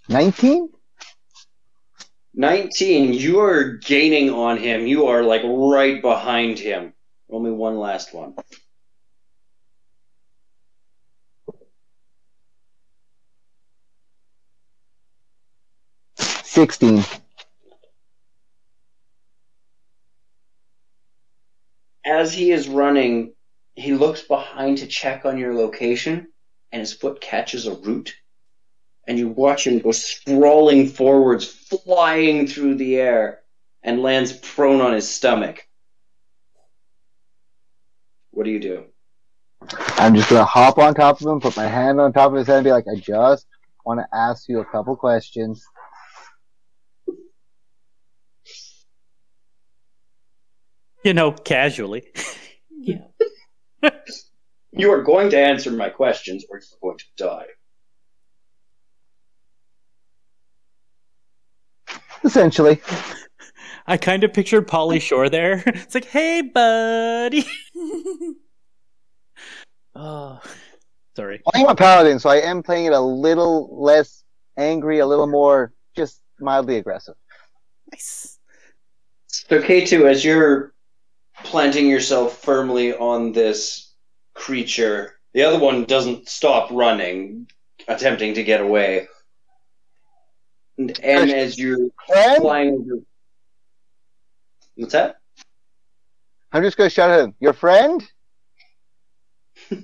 [0.09, 0.69] 19?
[2.35, 3.13] 19.
[3.13, 4.87] You are gaining on him.
[4.87, 6.93] You are like right behind him.
[7.29, 8.35] Only one last one.
[16.17, 17.03] Sixteen.
[22.05, 23.33] As he is running,
[23.75, 26.27] he looks behind to check on your location,
[26.71, 28.15] and his foot catches a root.
[29.07, 33.41] And you watch him go sprawling forwards, flying through the air,
[33.81, 35.67] and lands prone on his stomach.
[38.31, 38.85] What do you do?
[39.97, 42.47] I'm just gonna hop on top of him, put my hand on top of his
[42.47, 43.45] head, and be like, I just
[43.85, 45.65] want to ask you a couple questions.
[51.03, 52.03] You know, casually.
[52.69, 52.99] Yeah.
[54.75, 57.45] You are going to answer my questions, or you're going to die.
[62.23, 62.81] Essentially.
[63.85, 65.63] I kind of pictured Pauly Shore there.
[65.67, 67.45] It's like, hey, buddy.
[69.95, 70.41] Oh,
[71.15, 71.39] sorry.
[71.53, 74.23] I'm a paladin, so I am playing it a little less
[74.57, 77.13] angry, a little more just mildly aggressive.
[77.91, 78.39] Nice.
[79.27, 80.73] So, K2, as you're
[81.43, 83.82] planting yourself firmly on this
[84.33, 87.47] creature, the other one doesn't stop running,
[87.87, 89.07] attempting to get away.
[90.77, 92.41] And, and as you're Friend?
[92.41, 93.01] flying over.
[94.75, 95.17] What's that?
[96.51, 97.35] I'm just gonna shout at him.
[97.39, 98.03] Your friend?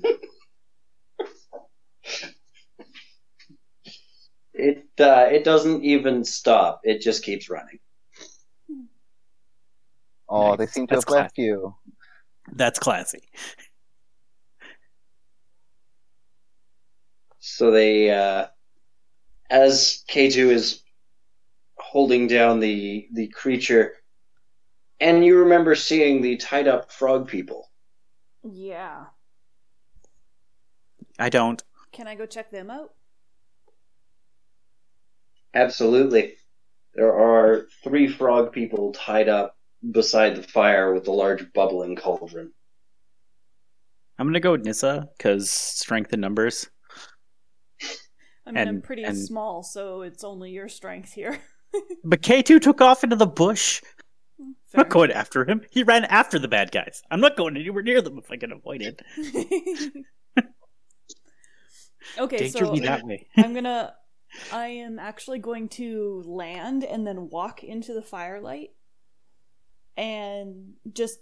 [4.53, 6.81] It uh, it doesn't even stop.
[6.83, 7.79] It just keeps running.
[10.27, 10.57] Oh, Nice.
[10.57, 11.75] they seem to That's have left you.
[12.51, 13.21] That's classy.
[17.51, 18.47] So they, uh,
[19.49, 20.83] as K2 is
[21.77, 23.95] holding down the the creature,
[24.99, 27.69] and you remember seeing the tied up frog people.
[28.43, 29.05] yeah.
[31.17, 31.61] I don't.
[31.91, 32.93] Can I go check them out?
[35.53, 36.35] Absolutely,
[36.93, 39.57] there are three frog people tied up
[39.91, 42.53] beside the fire with a large bubbling cauldron.
[44.17, 46.69] I'm gonna go with Nissa because strength in numbers.
[48.49, 51.39] I mean, I'm pretty and- small, so it's only your strength here.
[52.03, 53.83] But K2 took off into the bush.
[54.39, 55.61] I'm not going after him.
[55.69, 57.03] He ran after the bad guys.
[57.11, 59.01] I'm not going anywhere near them if I can avoid it.
[62.17, 63.27] okay, Danger so me that way.
[63.37, 63.93] I'm gonna.
[64.51, 68.69] I am actually going to land and then walk into the firelight,
[69.97, 71.19] and just,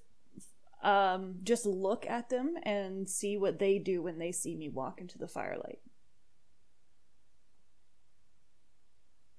[0.83, 4.99] um, just look at them and see what they do when they see me walk
[4.99, 5.79] into the firelight.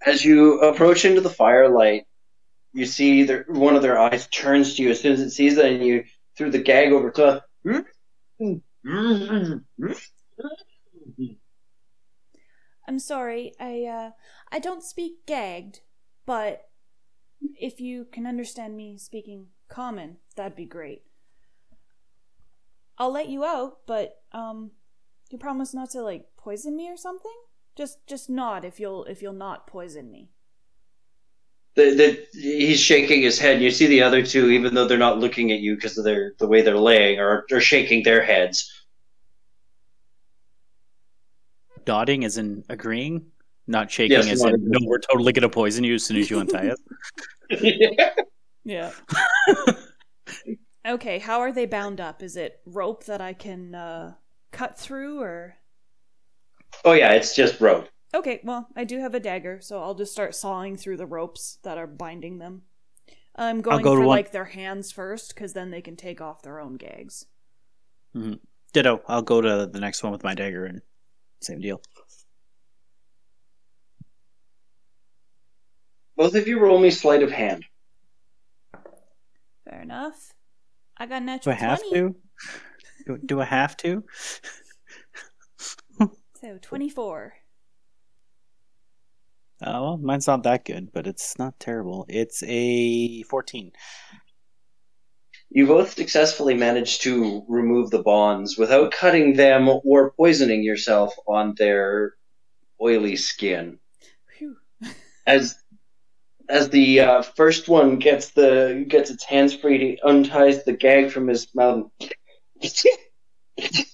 [0.05, 2.05] As you approach into the firelight,
[2.73, 5.57] you see their, one of their eyes turns to you as soon as it sees
[5.57, 6.05] that, and you
[6.37, 7.43] through the gag over to.
[12.87, 14.11] I'm sorry, I uh
[14.51, 15.81] I don't speak gagged,
[16.25, 16.69] but
[17.61, 21.03] if you can understand me speaking common, that'd be great.
[22.96, 24.71] I'll let you out, but um
[25.31, 27.37] you promise not to like poison me or something?
[27.79, 30.33] Just just nod if you'll if you'll not poison me.
[31.76, 33.54] The, the, he's shaking his head.
[33.54, 36.02] and You see the other two, even though they're not looking at you because of
[36.04, 38.68] their the way they're laying, are, are shaking their heads.
[41.87, 43.26] Nodding as in agreeing,
[43.68, 44.70] not shaking Yes, as in nodding.
[44.70, 46.79] no, we're totally gonna poison you as soon as you untie us.
[48.64, 48.90] Yeah.
[50.87, 52.24] okay, how are they bound up?
[52.24, 54.14] Is it rope that I can uh
[54.50, 55.58] cut through or
[56.85, 57.88] oh yeah, it's just rope.
[58.14, 61.58] Okay, well, I do have a dagger, so I'll just start sawing through the ropes
[61.62, 62.62] that are binding them.
[63.37, 66.21] I'm going go to for one- like their hands first, because then they can take
[66.21, 67.27] off their own gags.
[68.16, 68.35] Mm-hmm.
[68.73, 69.02] Ditto.
[69.06, 70.81] I'll go to the next one with my dagger and
[71.40, 71.81] same deal.
[76.16, 77.64] Both of you roll me sleight of hand.
[79.69, 80.33] Fair enough.
[80.96, 81.94] I got a Do I have 20.
[81.94, 82.16] to?
[83.06, 84.02] Do, do I have to?
[86.41, 87.33] So 24.
[89.61, 92.07] Oh, well, mine's not that good, but it's not terrible.
[92.09, 93.73] It's a 14.
[95.51, 101.55] You both successfully managed to remove the bonds without cutting them or poisoning yourself on
[101.57, 102.15] their
[102.81, 103.81] oily skin.
[104.37, 104.57] Phew.
[105.27, 105.57] As
[106.49, 111.11] as the uh, first one gets the gets its hands free, he unties the gag
[111.11, 111.91] from his mouth.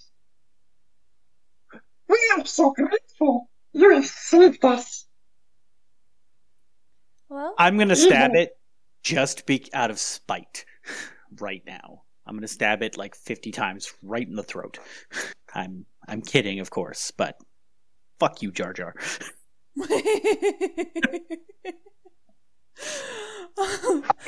[2.36, 3.48] We are so grateful.
[3.72, 5.06] You have saved us.
[7.28, 8.56] Well, I'm going to stab it
[9.02, 10.64] just be out of spite
[11.40, 12.02] right now.
[12.26, 14.78] I'm going to stab it like 50 times right in the throat.
[15.54, 17.38] I'm I'm kidding, of course, but
[18.18, 18.94] fuck you, Jar Jar.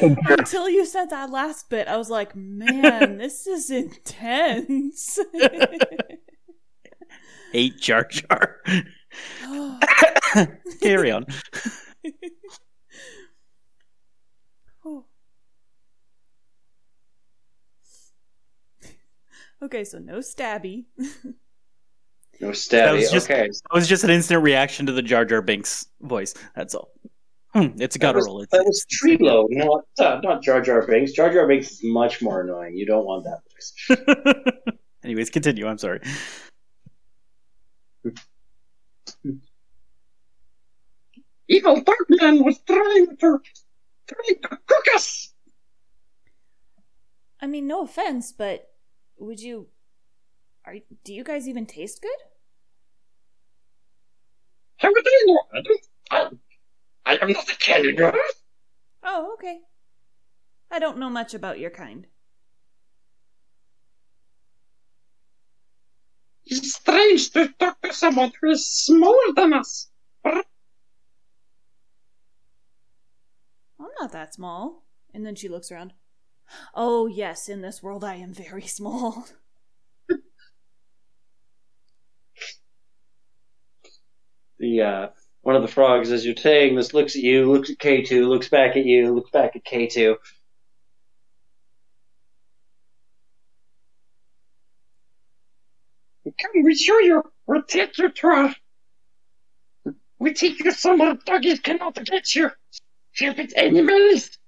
[0.00, 5.18] Until you said that last bit, I was like, man, this is intense.
[7.56, 8.60] Hate Jar Jar.
[10.82, 11.24] Carry on.
[14.84, 15.06] Oh.
[19.62, 20.84] okay, so no stabby.
[22.38, 22.96] No That stabby.
[23.00, 23.46] was just- okay.
[23.48, 26.34] That was just an instant reaction to the Jar Jar Binks voice.
[26.54, 26.90] That's all.
[27.54, 28.42] Hmm, it's a That was, guttural.
[28.42, 31.12] It's, that was it's- Trilo, not uh, not Jar Jar Binks.
[31.12, 32.76] Jar Jar Binks is much more annoying.
[32.76, 34.76] You don't want that voice.
[35.02, 35.66] Anyways, continue.
[35.66, 36.00] I'm sorry.
[41.48, 43.40] Evil Darkman was trying to
[44.06, 45.32] trying to cook us.
[47.40, 48.68] I mean, no offense, but
[49.18, 49.68] would you?
[50.64, 52.10] Are do you guys even taste good?
[54.78, 55.40] How would I know?
[55.54, 55.86] I don't.
[56.10, 58.12] I, I am not a cannibal.
[59.04, 59.60] Oh, okay.
[60.70, 62.06] I don't know much about your kind.
[66.46, 69.88] It's strange to talk to someone who is smaller than us.
[70.24, 70.42] I'm
[74.00, 74.84] not that small.
[75.12, 75.92] And then she looks around.
[76.74, 79.26] Oh, yes, in this world I am very small.
[84.58, 85.08] the uh,
[85.42, 88.48] one of the frogs, as you're saying this, looks at you, looks at K2, looks
[88.48, 90.16] back at you, looks back at K2,
[96.40, 97.22] Come, we show you.
[97.46, 98.54] We'll take you to a.
[100.18, 102.46] We take you somewhere doggies cannot get you.
[102.46, 102.52] If
[103.12, 104.38] Stupid animals.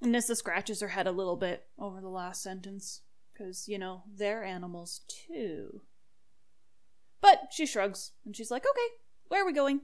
[0.00, 3.02] Nissa scratches her head a little bit over the last sentence.
[3.32, 5.82] Because, you know, they're animals too.
[7.20, 8.94] But she shrugs and she's like, okay,
[9.28, 9.80] where are we going?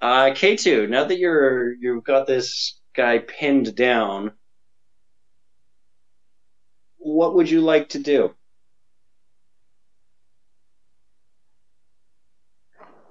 [0.00, 0.86] Uh, K two.
[0.86, 4.32] Now that you're you've got this guy pinned down,
[6.96, 8.34] what would you like to do?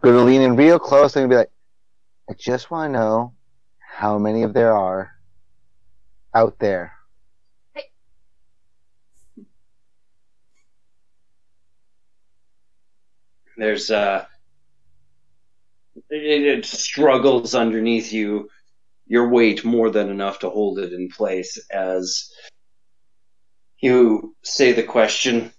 [0.02, 1.52] Gonna lean in real close and be like,
[2.30, 3.34] I just want to know
[3.80, 5.12] how many of there are
[6.34, 6.94] out there.
[13.58, 14.26] There's uh,
[16.10, 18.50] it, it struggles underneath you,
[19.08, 22.32] your weight more than enough to hold it in place as
[23.80, 25.52] you say the question.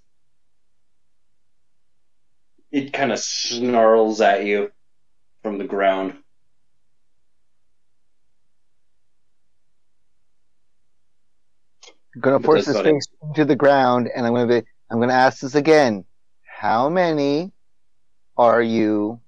[2.70, 4.70] It kind of snarls at you
[5.42, 6.16] from the ground.
[12.14, 14.66] I'm gonna force this thing into the ground, and I'm gonna be.
[14.90, 16.04] I'm gonna ask this again.
[16.44, 17.52] How many
[18.36, 19.20] are you?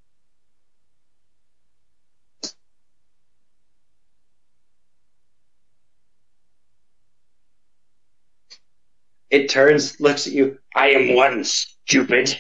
[9.33, 10.59] It turns, looks at you.
[10.77, 12.39] I am one, stupid.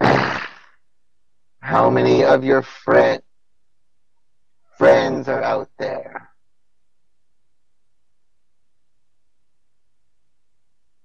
[1.60, 3.20] How many of your friend
[4.78, 6.30] friends are out there?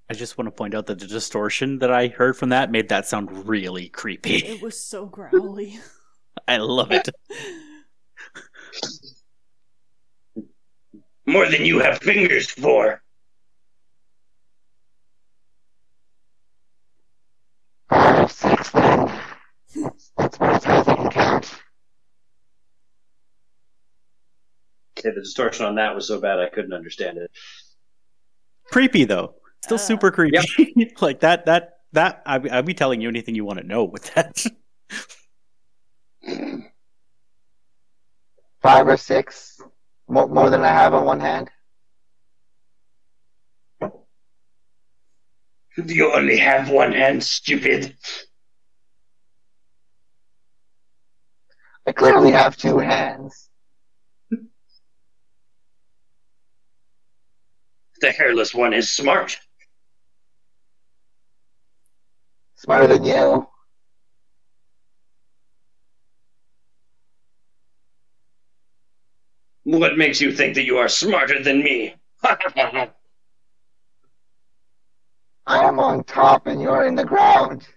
[0.10, 2.88] I just want to point out that the distortion that I heard from that made
[2.88, 4.38] that sound really creepy.
[4.38, 5.78] It was so growly.
[6.48, 7.10] I love it.
[11.34, 13.02] More than you have fingers for.
[17.90, 19.20] Five, six, then.
[20.16, 21.52] That's about as high as I can count.
[25.00, 27.32] Okay, the distortion on that was so bad I couldn't understand it.
[28.72, 29.34] creepy though.
[29.64, 30.38] Still Uh, super creepy.
[31.02, 31.48] like that.
[31.48, 31.80] That.
[31.94, 32.22] That.
[32.28, 34.46] I, I'll be telling you anything you want to know with that.
[38.62, 39.60] five or six,
[40.14, 41.50] more, more than I have on one hand.
[45.76, 47.96] You only have one hand, stupid.
[51.88, 53.50] I clearly have two hands.
[58.02, 59.38] The hairless one is smart.
[62.56, 63.48] Smarter than you.
[69.64, 71.96] What makes you think that you are smarter than me?
[72.24, 72.90] I
[75.48, 77.68] am on top and you're in the ground.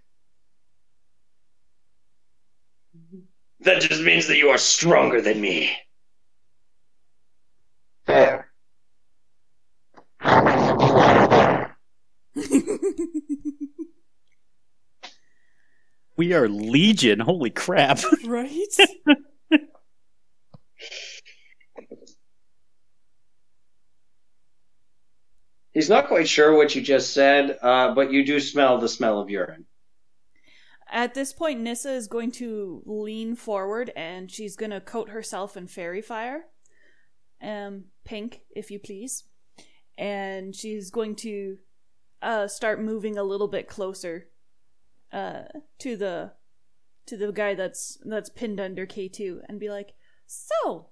[3.61, 5.77] that just means that you are stronger than me.
[8.07, 8.49] Fair.
[10.19, 11.77] How many you are there?
[16.17, 17.21] We are legion.
[17.21, 18.01] Holy crap!
[18.25, 18.77] right?
[25.77, 29.21] He's not quite sure what you just said, uh, but you do smell the smell
[29.21, 29.67] of urine.
[30.91, 35.55] At this point, Nissa is going to lean forward and she's going to coat herself
[35.55, 36.47] in fairy fire.
[37.43, 39.25] Um, pink, if you please.
[39.99, 41.59] And she's going to
[42.23, 44.29] uh, start moving a little bit closer
[45.13, 45.43] uh,
[45.81, 46.33] to the
[47.05, 49.93] to the guy that's that's pinned under K2 and be like,
[50.27, 50.89] "So,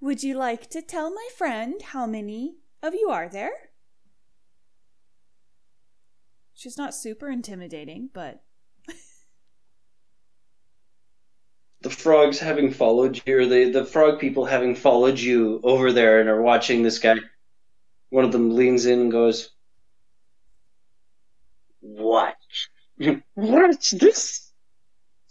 [0.00, 3.71] would you like to tell my friend how many of you are there?"
[6.54, 8.42] She's not super intimidating, but
[11.82, 16.20] The frogs having followed you, or the, the frog people having followed you over there
[16.20, 17.16] and are watching this guy.
[18.10, 19.50] One of them leans in and goes,
[21.80, 22.36] What?
[23.34, 24.52] What's this?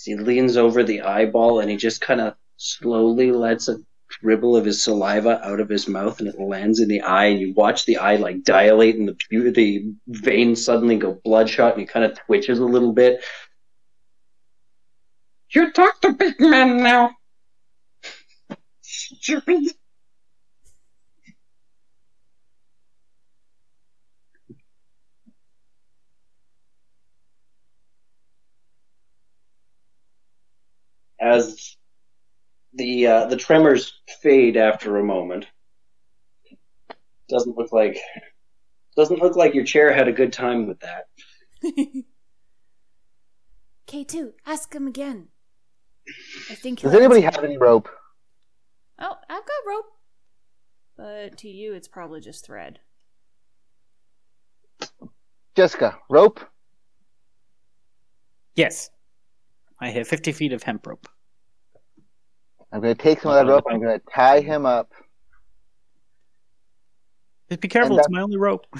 [0.04, 3.78] He leans over the eyeball and he just kind of slowly lets a
[4.22, 7.40] dribble of his saliva out of his mouth and it lands in the eye and
[7.40, 11.88] you watch the eye like dilate and the the vein suddenly go bloodshot and he
[11.88, 13.24] kind of twitches a little bit.
[15.54, 17.12] You talk to big man now.
[18.82, 19.74] Stupid.
[31.20, 31.78] As
[32.74, 35.48] the uh, the tremors fade after a moment,
[37.30, 37.98] doesn't look like
[38.96, 41.08] doesn't look like your chair had a good time with that.
[43.88, 45.28] K2, ask him again.
[46.50, 47.90] I think Does he'll anybody have any rope?
[49.00, 49.86] Oh, I've got rope.
[50.98, 52.80] But to you, it's probably just thread.
[55.56, 56.40] Jessica, rope?
[58.56, 58.90] yes,
[59.80, 61.08] I have fifty feet of hemp rope.
[62.72, 63.66] I'm going to take some of that rope.
[63.70, 64.92] I'm going to tie him up.
[67.50, 67.98] Just be careful.
[67.98, 68.66] And It's my only rope.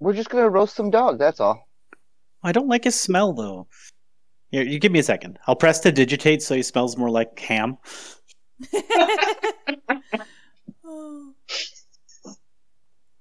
[0.00, 1.18] We're just going to roast some dog.
[1.18, 1.68] That's all.
[2.42, 3.66] I don't like his smell though.
[4.50, 5.38] Here, you give me a second.
[5.46, 7.76] I'll prestidigitate so he smells more like ham.
[10.84, 11.34] oh,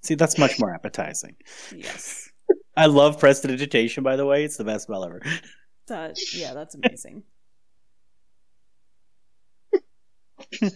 [0.02, 1.36] See, that's much more appetizing.
[1.76, 2.32] yes.
[2.76, 4.44] I love prestidigitation, by the way.
[4.46, 5.22] It's the best smell ever.
[5.88, 7.24] That, yeah, that's amazing.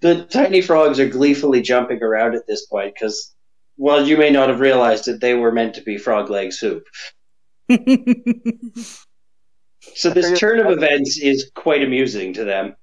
[0.00, 3.34] The tiny frogs are gleefully jumping around at this point because,
[3.74, 6.84] while you may not have realized it, they were meant to be frog leg soup.
[9.94, 12.76] So this turn of events is quite amusing to them.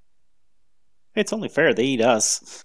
[1.15, 2.63] it's only fair they eat us.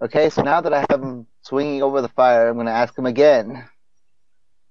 [0.00, 2.96] Okay, so now that I have him swinging over the fire, I'm going to ask
[2.96, 3.68] him again.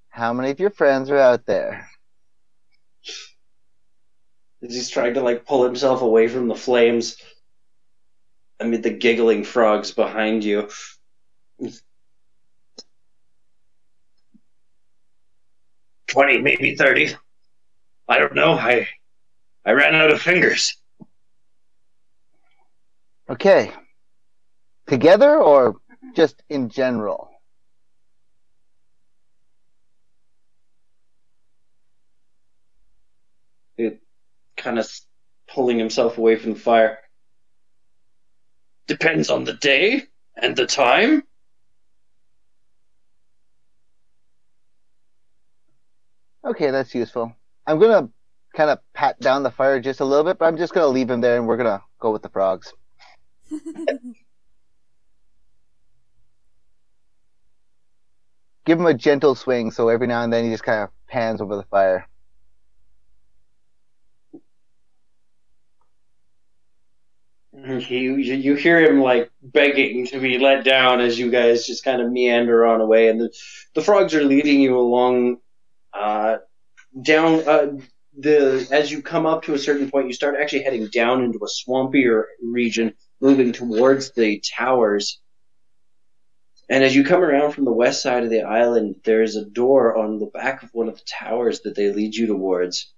[0.09, 1.87] How many of your friends are out there?
[4.63, 7.17] As he's trying to like pull himself away from the flames
[8.59, 10.69] amid the giggling frogs behind you.
[16.07, 17.13] Twenty, maybe thirty.
[18.07, 18.53] I don't know.
[18.53, 18.87] I
[19.65, 20.77] I ran out of fingers.
[23.29, 23.71] Okay.
[24.87, 25.75] Together or
[26.15, 27.29] just in general?
[34.57, 34.91] Kind of
[35.47, 36.99] pulling himself away from the fire.
[38.87, 40.03] Depends on the day
[40.35, 41.23] and the time.
[46.43, 47.35] Okay, that's useful.
[47.65, 48.11] I'm going to
[48.55, 50.89] kind of pat down the fire just a little bit, but I'm just going to
[50.89, 52.73] leave him there and we're going to go with the frogs.
[58.65, 61.41] give him a gentle swing, so every now and then he just kind of pans
[61.41, 62.07] over the fire.
[67.65, 72.01] You, you hear him like begging to be let down as you guys just kind
[72.01, 73.33] of meander on away, and the
[73.73, 75.37] the frogs are leading you along
[75.91, 76.37] uh,
[77.01, 77.77] down uh,
[78.17, 81.39] the as you come up to a certain point, you start actually heading down into
[81.39, 85.19] a swampier region, moving towards the towers.
[86.69, 89.97] And as you come around from the west side of the island, there's a door
[89.97, 92.93] on the back of one of the towers that they lead you towards.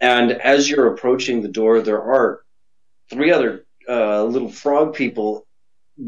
[0.00, 2.42] And as you're approaching the door, there are
[3.08, 5.46] three other uh, little frog people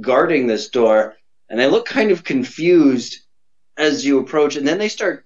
[0.00, 1.16] guarding this door,
[1.48, 3.18] and they look kind of confused
[3.76, 5.24] as you approach, and then they start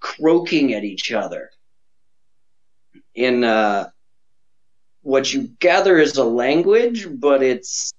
[0.00, 1.50] croaking at each other
[3.14, 3.88] in uh,
[5.02, 7.92] what you gather is a language, but it's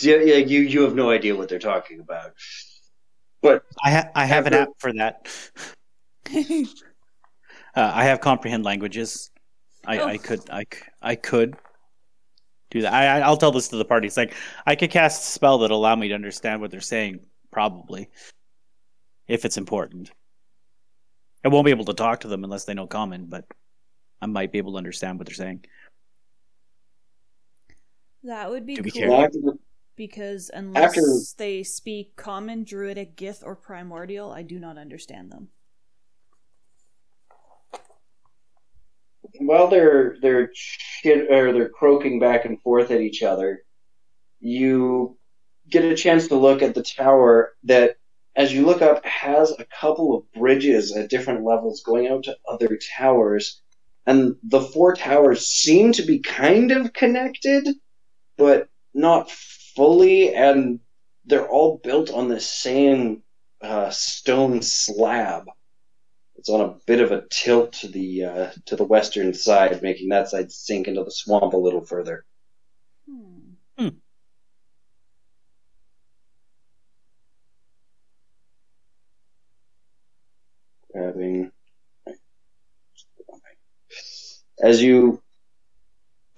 [0.00, 2.32] you you have no idea what they're talking about.
[3.42, 5.28] But I ha- I have an app for that.
[7.76, 9.30] Uh, I have comprehend languages.
[9.86, 10.06] I, Oh.
[10.06, 11.56] I could I, c- I could
[12.70, 12.92] do that.
[12.92, 14.06] I I- I'll tell this to the party.
[14.06, 14.34] It's like
[14.66, 18.10] I could cast a spell that'll allow me to understand what they're saying, probably,
[19.28, 20.10] if it's important.
[21.44, 23.44] I won't be able to talk to them unless they know common, but
[24.20, 25.64] I might be able to understand what they're saying.
[28.24, 29.58] That would be To cool careful.
[29.94, 31.02] because unless After-
[31.38, 35.48] they speak common, druidic, gith, or primordial, I do not understand them.
[39.38, 43.62] While they're they're shit, or they're croaking back and forth at each other,
[44.40, 45.16] you
[45.68, 47.96] get a chance to look at the tower that,
[48.36, 52.36] as you look up, has a couple of bridges at different levels going out to
[52.48, 53.60] other towers,
[54.06, 57.68] and the four towers seem to be kind of connected,
[58.36, 60.80] but not fully, and
[61.24, 63.22] they're all built on the same
[63.62, 65.44] uh, stone slab.
[66.46, 70.10] It's on a bit of a tilt to the uh, to the western side, making
[70.10, 72.24] that side sink into the swamp a little further.
[73.08, 73.88] Hmm.
[80.92, 81.50] Grabbing
[84.62, 85.20] as you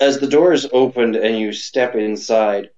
[0.00, 2.70] as the door is opened and you step inside,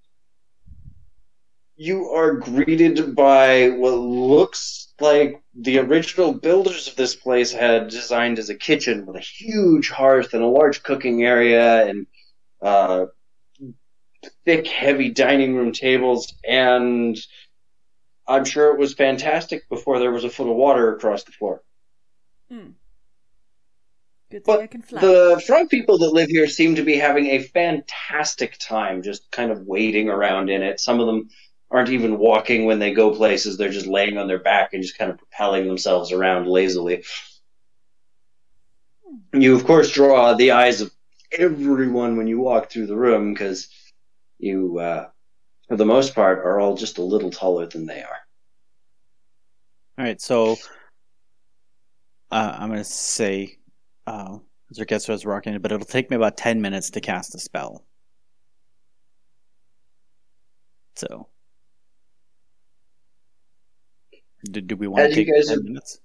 [1.81, 8.39] you are greeted by what looks like the original builders of this place had designed
[8.39, 12.07] as a kitchen with a huge hearth and a large cooking area and
[12.61, 13.07] uh,
[14.45, 16.35] thick, heavy dining room tables.
[16.47, 17.17] And
[18.29, 21.63] I'm sure it was fantastic before there was a foot of water across the floor.
[24.31, 25.01] Good thing But I can fly.
[25.01, 29.51] The frog people that live here seem to be having a fantastic time just kind
[29.51, 30.79] of waiting around in it.
[30.79, 31.31] Some of them
[31.71, 34.99] aren't even walking when they go places, they're just laying on their back and just
[34.99, 37.05] kind of propelling themselves around lazily.
[39.33, 40.93] You, of course, draw the eyes of
[41.33, 43.69] everyone when you walk through the room because
[44.39, 45.09] you, uh,
[45.69, 48.19] for the most part, are all just a little taller than they are.
[49.99, 50.57] All right, so
[52.31, 53.59] uh, I'm gonna say
[54.07, 54.39] uh,
[54.75, 57.85] Zerketsu's rocking it, but it'll take me about ten minutes to cast a spell.
[60.97, 61.29] So,
[64.45, 66.01] do, do we want As to take ten are- minutes?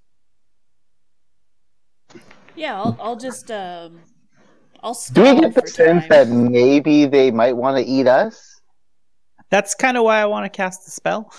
[2.54, 4.00] yeah, I'll, I'll just um,
[4.82, 6.08] I'll Do we get the sense time.
[6.08, 8.60] that maybe they might want to eat us?
[9.50, 11.32] That's kind of why I want to cast the spell.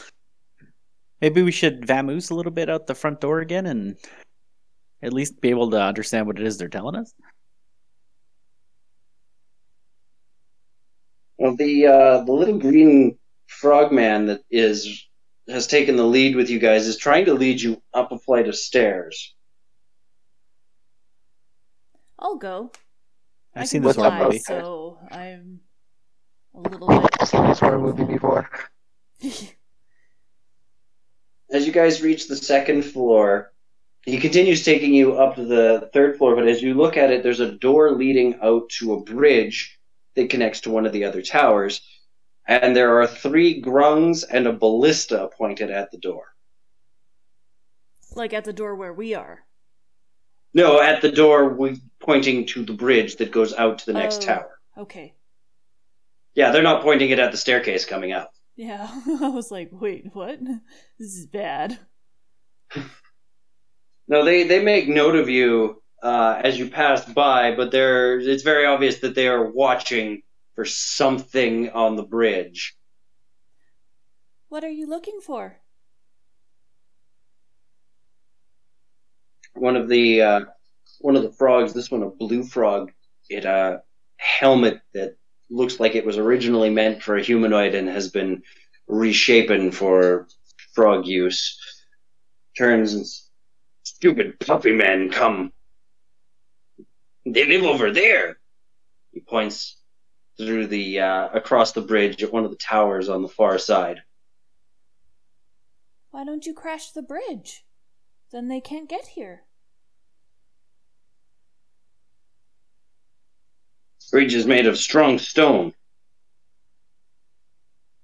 [1.22, 3.98] Maybe we should vamoose a little bit out the front door again and
[5.02, 7.14] at least be able to understand what it is they're telling us.
[11.38, 13.18] Well, the uh, the little green
[13.48, 15.07] frogman that is
[15.50, 18.48] has taken the lead with you guys is trying to lead you up a flight
[18.48, 19.34] of stairs.
[22.20, 22.72] I'll go.
[23.56, 24.40] I've I seen this What's horror up, fly, movie.
[24.40, 25.62] so I'm
[26.54, 27.12] a little bit.
[27.20, 28.50] I've seen this horror movie before.
[31.52, 33.54] As you guys reach the second floor,
[34.06, 37.24] he continues taking you up to the third floor, but as you look at it,
[37.24, 39.78] there's a door leading out to a bridge
[40.16, 41.82] that connects to one of the other towers,
[42.48, 46.34] and there are three grungs and a ballista pointed at the door.
[48.16, 49.44] like at the door where we are.
[50.54, 54.24] No, at the door we, pointing to the bridge that goes out to the next
[54.24, 54.26] Oh.
[54.26, 54.60] tower.
[54.78, 55.14] Okay.
[56.34, 58.34] Yeah, they're not pointing it at the staircase coming up.
[58.56, 58.88] Yeah,
[59.22, 60.40] I was like, wait, what?
[60.98, 61.80] This is bad.
[64.10, 68.44] No, they, they make note of you uh, as you pass by, but they're it's
[68.44, 70.24] very obvious that they are watching
[70.58, 72.76] for something on the bridge.
[74.50, 75.62] What are you looking for?
[79.60, 80.42] one of the uh,
[81.00, 81.74] one of the frogs.
[81.74, 82.92] This one a blue frog.
[83.30, 83.82] It a
[84.18, 85.16] helmet that
[85.50, 88.44] looks like it was originally meant for a humanoid and has been
[88.88, 90.28] reshapen for
[90.74, 91.60] frog use.
[92.58, 93.06] Turns and
[93.84, 95.52] stupid puppy men come.
[97.26, 98.38] They live over there.
[99.12, 99.77] He points
[100.38, 104.02] through the uh, across the bridge at one of the towers on the far side.
[106.12, 107.66] Why don't you crash the bridge?
[108.32, 109.44] Then they can't get here.
[114.12, 115.74] Bridge is made of strong stone.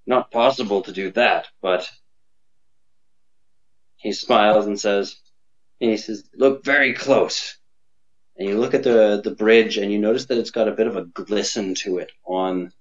[0.06, 1.88] Not possible to do that, but
[3.96, 5.16] he smiles and says,
[5.80, 7.56] he says, look very close.
[8.36, 10.86] And you look at the, the bridge and you notice that it's got a bit
[10.86, 12.72] of a glisten to it on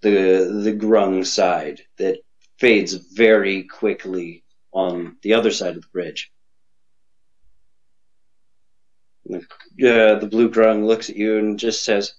[0.00, 2.18] the, the grung side that
[2.58, 6.30] fades very quickly on the other side of the bridge.
[9.26, 12.14] The, uh, the blue grung looks at you and just says,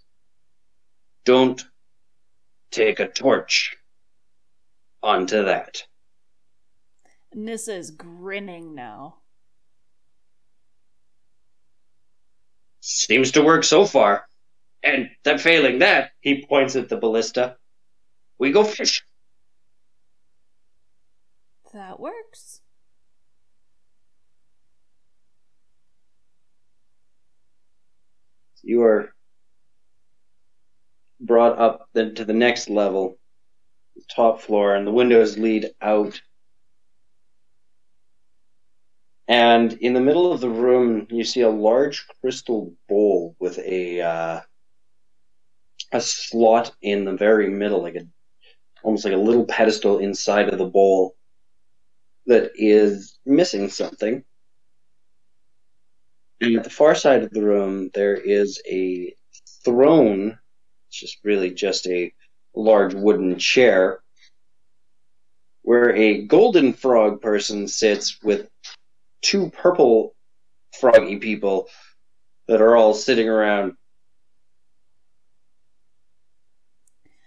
[1.24, 1.64] don't
[2.72, 3.76] take a torch
[5.02, 5.84] onto that.
[7.34, 9.18] Nissa is grinning now.
[12.88, 14.28] Seems to work so far.
[14.84, 17.58] And that failing that, he points at the ballista.
[18.38, 19.04] We go fish.
[21.74, 22.62] That works.
[28.62, 29.16] You are
[31.20, 33.18] brought up the, to the next level,
[33.96, 36.22] the top floor, and the windows lead out.
[39.28, 44.02] And in the middle of the room, you see a large crystal bowl with a
[44.02, 44.42] uh,
[45.92, 48.06] a slot in the very middle, like a
[48.84, 51.16] almost like a little pedestal inside of the bowl
[52.28, 54.24] that is missing something.
[56.42, 59.16] And at the far side of the room, there is a
[59.64, 60.38] throne.
[60.88, 62.14] It's just really just a
[62.54, 64.02] large wooden chair
[65.64, 68.48] where a golden frog person sits with
[69.26, 70.14] two purple
[70.80, 71.68] froggy people
[72.48, 73.74] that are all sitting around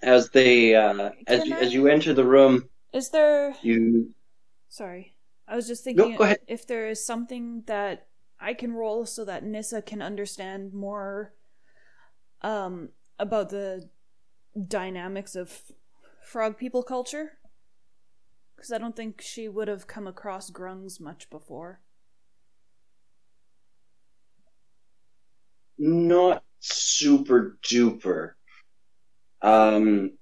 [0.03, 3.55] as they uh, as you, I- as you enter the room Is there.
[3.63, 4.15] you
[4.69, 5.15] Sorry.
[5.49, 6.39] I was just No, thinking go ahead.
[6.47, 8.07] if there is something that
[8.39, 11.35] I can roll so that Nissa can understand more
[12.43, 13.89] um about the
[14.69, 15.63] dynamics of
[16.23, 17.33] frog people culture.
[18.55, 21.81] Because I don't think she would have come across grungs much before.
[25.79, 28.33] Not super duper.
[29.43, 30.13] Um,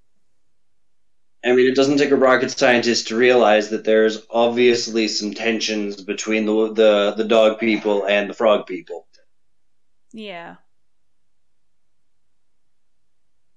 [1.44, 6.02] I mean, it doesn't take a rocket scientist to realize that there's obviously some tensions
[6.02, 9.06] between the the, the dog people and the frog people.
[10.12, 10.56] Yeah.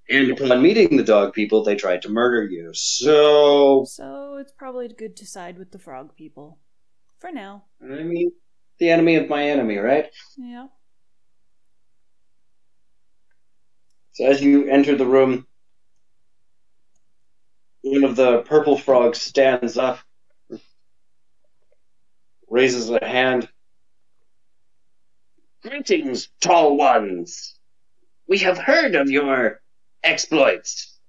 [0.09, 2.71] And upon meeting the dog people, they tried to murder you.
[2.73, 6.57] So, So it's probably good to side with the frog people.
[7.19, 7.65] For now.
[7.81, 8.31] I mean,
[8.79, 10.09] the enemy of my enemy, right?
[10.37, 10.67] Yeah.
[14.19, 15.47] So as you enter the room,
[17.83, 19.99] one of the purple frogs stands up,
[22.49, 23.47] raises a hand.
[25.61, 27.55] Greetings, tall ones.
[28.27, 29.61] We have heard of your
[30.03, 30.99] exploits.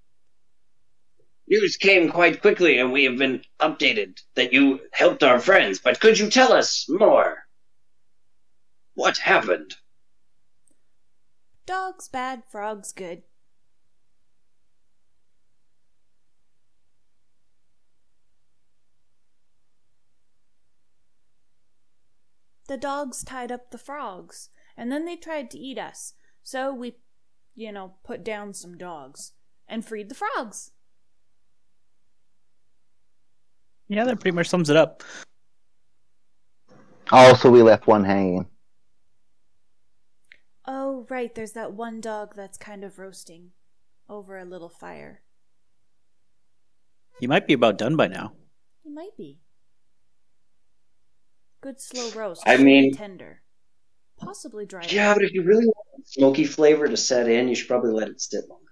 [1.48, 5.80] News came quite quickly, and we have been updated that you helped our friends.
[5.80, 7.38] But could you tell us more?
[8.94, 9.74] What happened?
[11.70, 13.22] Dogs bad, frogs good.
[22.66, 26.14] The dogs tied up the frogs, and then they tried to eat us.
[26.42, 26.96] So we,
[27.54, 29.34] you know, put down some dogs
[29.68, 30.72] and freed the frogs.
[33.86, 35.04] Yeah, that pretty much sums it up.
[37.12, 38.49] Also, we left one hanging.
[41.10, 43.50] Right, there's that one dog that's kind of roasting
[44.08, 45.22] over a little fire.
[47.20, 48.32] You might be about done by now.
[48.84, 49.40] He might be.
[51.60, 52.44] Good slow roast.
[52.46, 53.42] I mean- tender.
[54.18, 54.86] Possibly dry.
[54.88, 58.08] Yeah, but if you really want smoky flavor to set in, you should probably let
[58.08, 58.70] it sit longer.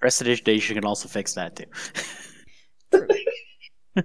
[0.00, 1.66] Prestidigitation can also fix that too.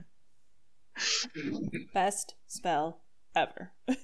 [1.93, 3.01] Best spell
[3.35, 3.71] ever.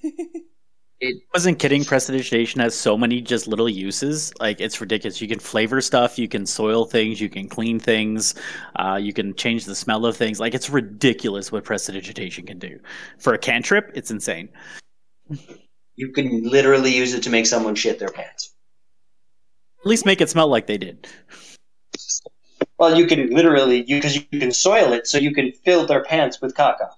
[1.32, 1.84] wasn't kidding.
[1.84, 4.32] Prestidigitation has so many just little uses.
[4.40, 5.20] Like it's ridiculous.
[5.20, 6.18] You can flavor stuff.
[6.18, 7.20] You can soil things.
[7.20, 8.34] You can clean things.
[8.76, 10.40] Uh, you can change the smell of things.
[10.40, 12.78] Like it's ridiculous what prestidigitation can do.
[13.18, 14.48] For a cantrip, it's insane.
[15.96, 18.54] You can literally use it to make someone shit their pants.
[19.80, 21.06] At least make it smell like they did.
[22.78, 26.40] Well, you can literally because you, can soil it, so you can fill their pants
[26.40, 26.90] with caca.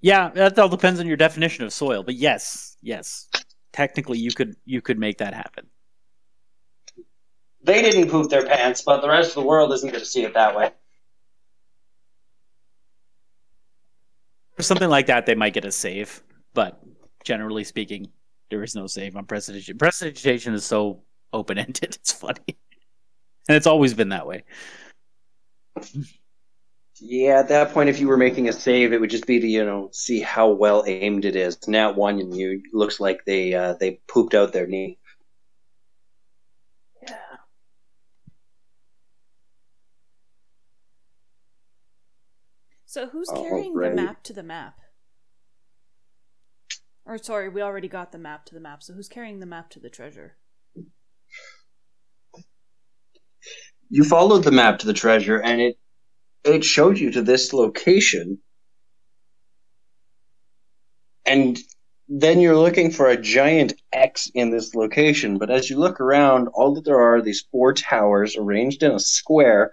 [0.00, 3.28] Yeah, that all depends on your definition of soil, but yes, yes,
[3.72, 5.66] technically you could you could make that happen.
[7.62, 10.22] They didn't poop their pants, but the rest of the world isn't going to see
[10.22, 10.70] it that way.
[14.54, 16.22] For something like that, they might get a save,
[16.54, 16.80] but
[17.24, 18.08] generally speaking,
[18.50, 19.78] there is no save on prestidigitation.
[19.78, 22.56] Prestidigitation is so open ended; it's funny,
[23.48, 24.44] and it's always been that way.
[27.00, 29.46] Yeah, at that point, if you were making a save, it would just be to
[29.46, 31.68] you know see how well aimed it is.
[31.68, 34.98] Nat one, and you looks like they uh, they pooped out their knee.
[37.02, 37.16] Yeah.
[42.86, 43.90] So who's Oh, carrying right.
[43.90, 44.78] the map to the map?
[47.04, 48.82] Or sorry, we already got the map to the map.
[48.82, 50.38] So who's carrying the map to the treasure?
[53.90, 55.78] You followed the map to the treasure, and it
[56.44, 58.38] it showed you to this location.
[61.24, 61.58] And
[62.08, 66.48] then you're looking for a giant X in this location, but as you look around,
[66.48, 69.72] all that there are are these four towers arranged in a square.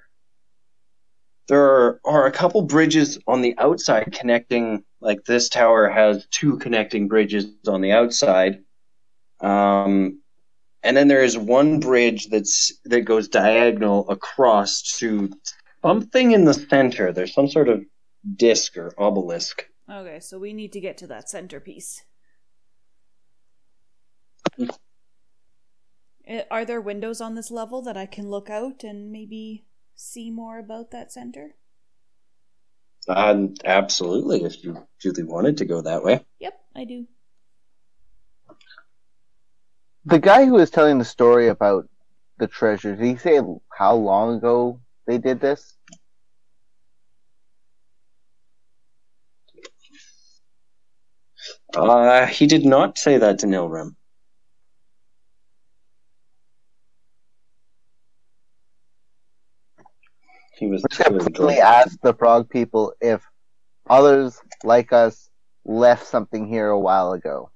[1.47, 6.57] There are, are a couple bridges on the outside connecting, like this tower has two
[6.57, 8.64] connecting bridges on the outside.
[9.41, 10.22] Um,
[10.82, 15.30] and then there is one bridge that's that goes diagonal across to
[15.84, 17.11] something in the center.
[17.11, 17.84] There's some sort of
[18.36, 19.65] disc or obelisk.
[19.91, 22.03] Okay, so we need to get to that centerpiece.
[26.25, 29.65] Eh, Are there windows on this level that I can look out and maybe
[29.95, 31.55] see more about that center?
[33.07, 36.23] Uh, absolutely, if you really wanted to go that way.
[36.39, 37.05] Yep, I do.
[40.05, 41.89] The guy who was telling the story about
[42.38, 43.41] the treasure, did he say
[43.77, 45.76] how long ago they did this?
[51.76, 53.95] Uh, he did not say that to Nilrim.
[60.58, 61.62] He was We're just gonna clearly quickly going-
[62.04, 63.24] the frog people if
[63.89, 65.30] others like us
[65.66, 67.51] left something here a while ago.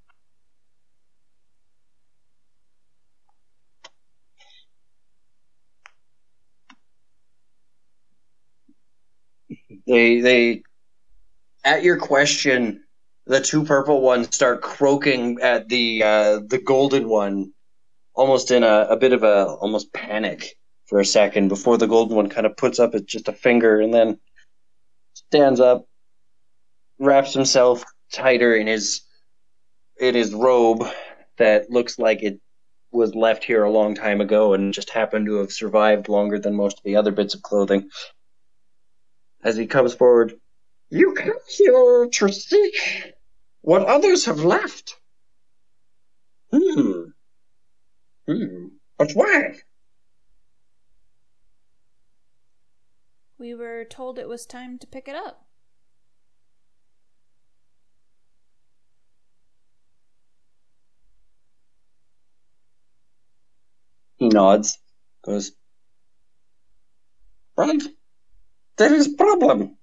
[9.88, 10.64] They they
[11.64, 12.84] at your question,
[13.26, 17.54] the two purple ones start croaking at the uh, the golden one,
[18.14, 20.58] almost in a, a bit of a almost panic
[20.88, 23.94] for a second before the golden one kind of puts up just a finger and
[23.94, 24.20] then
[25.14, 25.88] stands up,
[27.00, 29.02] wraps himself tighter in his
[30.00, 30.84] in his robe
[31.38, 32.40] that looks like it
[32.92, 36.56] was left here a long time ago and just happened to have survived longer than
[36.56, 37.90] most of the other bits of clothing
[39.44, 40.40] as he comes forward.
[40.90, 43.14] You come here to seek
[43.62, 44.96] what others have left.
[46.52, 47.04] Hmm.
[48.26, 48.68] Hmm.
[48.98, 49.58] But why?
[53.38, 55.46] We were told it was time to pick it up.
[64.18, 64.80] He nods.
[65.24, 65.52] Goes.
[67.56, 67.84] Right.
[68.78, 69.78] There is a problem.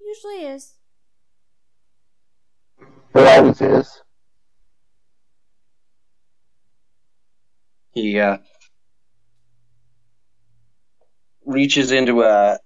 [0.00, 0.74] Usually is.
[3.12, 4.02] There always is.
[7.92, 8.38] He uh,
[11.44, 12.58] reaches into a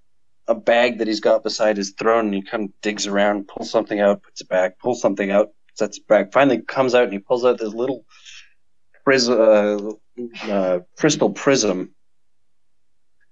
[0.46, 3.70] a bag that he's got beside his throne, and he kind of digs around, pulls
[3.70, 6.32] something out, puts it back, pulls something out, sets it back.
[6.32, 8.04] Finally, comes out and he pulls out this little
[9.04, 9.78] pris- uh,
[10.42, 11.94] uh, crystal prism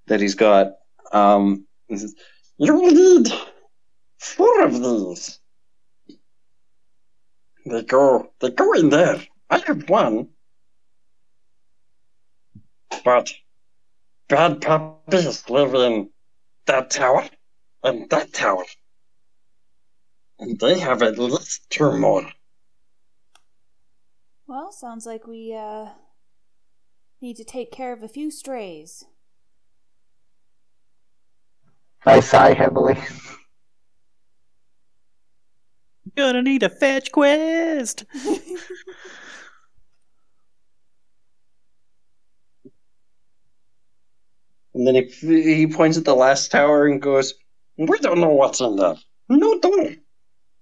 [0.07, 0.73] that he's got.
[1.13, 2.15] Um, says,
[2.57, 3.29] "You will need
[4.19, 5.39] four of these.
[7.67, 9.23] They go, they go in there.
[9.51, 10.31] I have one."
[13.05, 13.33] But
[14.29, 16.11] bad puppies live in
[16.67, 17.29] that tower
[17.83, 18.65] and that tower.
[20.39, 22.27] And they have at least two more.
[24.47, 25.91] Well, sounds like we uh
[27.21, 29.05] need to take care of a few strays.
[32.05, 32.97] I sigh heavily.
[36.17, 38.05] Gonna need a fetch quest.
[44.75, 47.35] And then he, he points at the last tower and goes,
[47.77, 48.97] We don't know what's in there.
[49.29, 49.91] No door.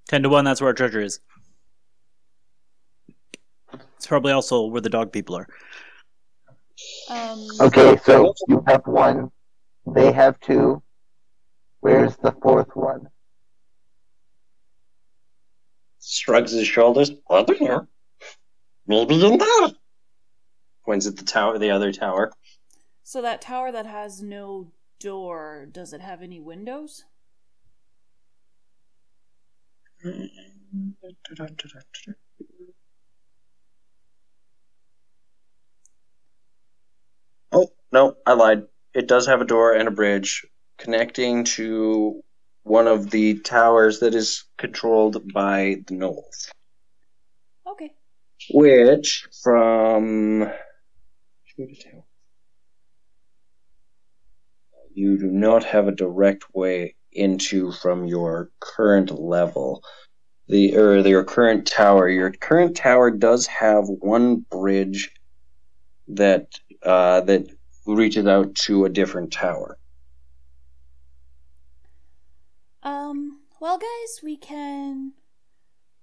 [0.08, 0.44] Ten to one.
[0.44, 1.20] That's where our treasure is.
[3.96, 5.46] It's probably also where the dog people are.
[7.08, 9.30] Um, Okay, so you have one.
[9.86, 10.82] They have two.
[11.80, 13.08] Where's the fourth one?
[16.02, 17.10] Shrugs his shoulders.
[17.28, 17.86] I don't know.
[18.86, 19.68] Maybe in there.
[20.84, 22.32] Points at the tower, the other tower.
[23.02, 27.04] So that tower that has no door, does it have any windows?
[37.52, 38.62] Oh no, I lied.
[38.94, 40.46] It does have a door and a bridge
[40.80, 42.22] connecting to
[42.62, 46.50] one of the towers that is controlled by the Gnolls.
[47.66, 47.92] Okay.
[48.52, 50.50] Which, from
[54.94, 59.82] you do not have a direct way into from your current level.
[60.48, 62.08] The or your current tower.
[62.08, 65.12] Your current tower does have one bridge
[66.08, 66.48] that
[66.82, 67.46] uh, that
[67.86, 69.76] reaches out to a different tower.
[72.82, 75.12] Um, well, guys, we can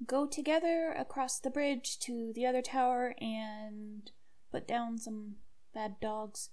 [0.05, 4.11] go together across the bridge to the other tower and
[4.51, 5.37] put down some
[5.73, 6.49] bad dogs.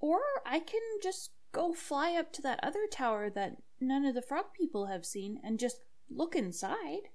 [0.00, 4.22] Or I can just go fly up to that other tower that none of the
[4.22, 7.10] frog people have seen and just look inside.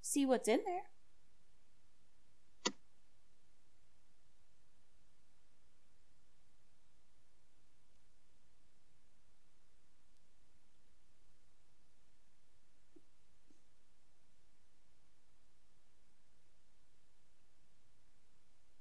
[0.00, 0.87] See what's in there.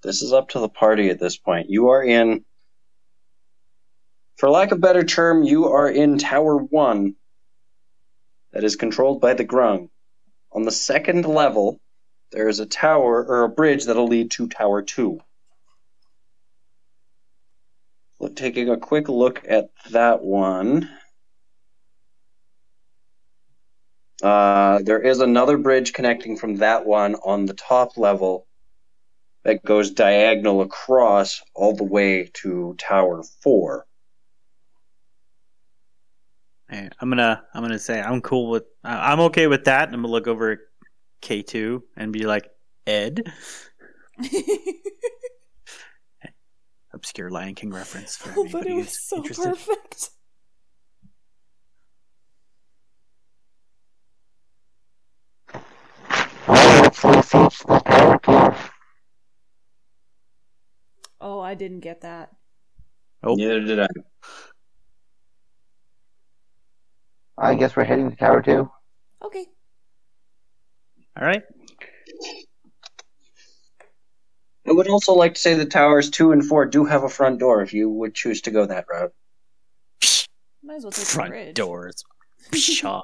[0.07, 1.69] This is up to the party at this point.
[1.69, 2.45] You are in,
[4.37, 7.13] for lack of a better term, you are in Tower 1
[8.53, 9.89] that is controlled by the Grung.
[10.53, 11.81] On the second level,
[12.31, 15.19] there is a tower or a bridge that'll lead to Tower 2.
[18.21, 20.89] Look, taking a quick look at that one.
[24.23, 28.46] Uh, there is another bridge connecting from that one on the top level
[29.43, 33.85] that goes diagonal across all the way to Tower 4.
[36.69, 39.87] Hey, I'm gonna I'm gonna say I'm cool with I'm okay with that.
[39.87, 40.59] I'm gonna look over at
[41.21, 42.49] K2 and be like
[42.85, 43.23] Ed,
[46.93, 49.43] obscure Lion King reference for oh, but anybody it was who's so interested.
[49.45, 50.09] perfect.
[56.49, 58.55] I actually searched the character.
[61.27, 62.31] Oh, I didn't get that.
[63.21, 63.35] Oh.
[63.35, 63.87] Neither did I.
[67.37, 68.71] I guess we're heading to Tower 2.
[69.25, 69.45] Okay.
[71.19, 71.43] All right.
[74.65, 77.39] I would also like to say that towers 2 and 4 do have a front
[77.39, 79.11] door if you would choose to go that route.
[80.63, 81.55] Might as well take the Front bridge.
[81.55, 82.05] doors.
[82.53, 83.01] Pshaw.
[83.01, 83.03] uh,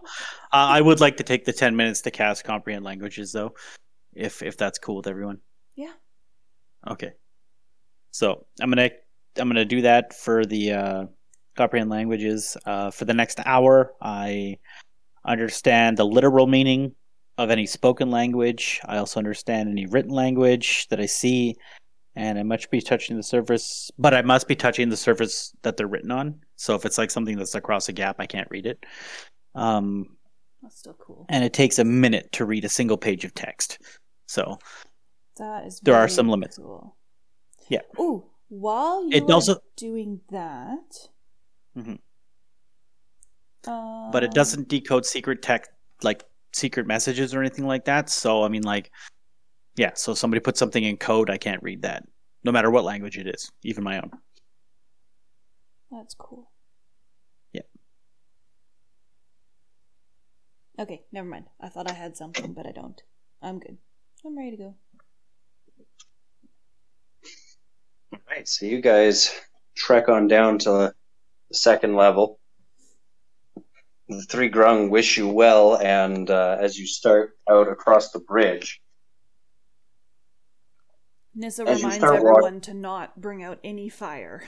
[0.54, 3.54] I would like to take the ten minutes to cast comprehend languages, though,
[4.14, 5.40] if if that's cool with everyone.
[5.76, 5.92] Yeah.
[6.90, 7.12] Okay.
[8.14, 8.92] So I'm gonna
[9.38, 11.06] I'm gonna do that for the uh,
[11.58, 12.56] comprehend languages.
[12.66, 14.60] Uh, for the next hour, I
[15.26, 16.94] understand the literal meaning
[17.40, 18.80] of any spoken language.
[18.86, 21.56] I also understand any written language that I see,
[22.16, 25.76] and I must be touching the surface, but I must be touching the surface that
[25.76, 26.40] they're written on.
[26.56, 28.86] So if it's like something that's across a gap, I can't read it.
[29.56, 30.18] Um,
[30.62, 31.26] That's still cool.
[31.30, 33.80] and it takes a minute to read a single page of text.
[34.28, 34.60] So
[35.38, 35.80] That is.
[35.80, 36.58] There are some limits.
[36.58, 36.96] Cool.
[37.70, 37.82] Yeah.
[38.00, 41.10] Ooh, while you It also- doing that.
[41.76, 42.00] Mhm.
[43.66, 48.10] Um, but it doesn't decode secret text like secret messages or anything like that.
[48.10, 48.92] So I mean, like,
[49.76, 49.94] yeah.
[49.96, 52.08] So somebody put something in code, I can't read that,
[52.44, 54.12] no matter what language it is, even my own.
[55.90, 56.52] That's cool.
[57.54, 57.62] Yeah.
[60.78, 61.46] Okay, never mind.
[61.62, 63.02] I thought I had something, but I don't.
[63.42, 63.78] I'm good.
[64.26, 64.76] I'm ready to go.
[68.14, 69.32] Alright, so you guys
[69.76, 70.94] trek on down to the
[71.52, 72.40] second level.
[74.10, 78.82] The three grung wish you well, and uh, as you start out across the bridge,
[81.36, 84.44] Nissa As you reminds start walk- everyone to not bring out any fire.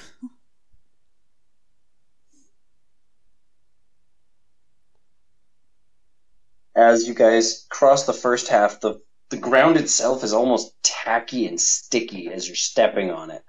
[6.75, 8.99] as you guys cross the first half, the,
[9.29, 13.43] the ground itself is almost tacky and sticky as you're stepping on it.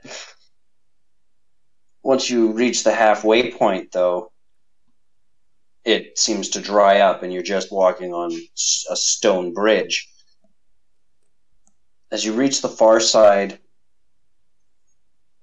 [2.03, 4.31] Once you reach the halfway point, though,
[5.85, 8.33] it seems to dry up and you're just walking on
[8.91, 10.09] a stone bridge.
[12.11, 13.59] as you reach the far side,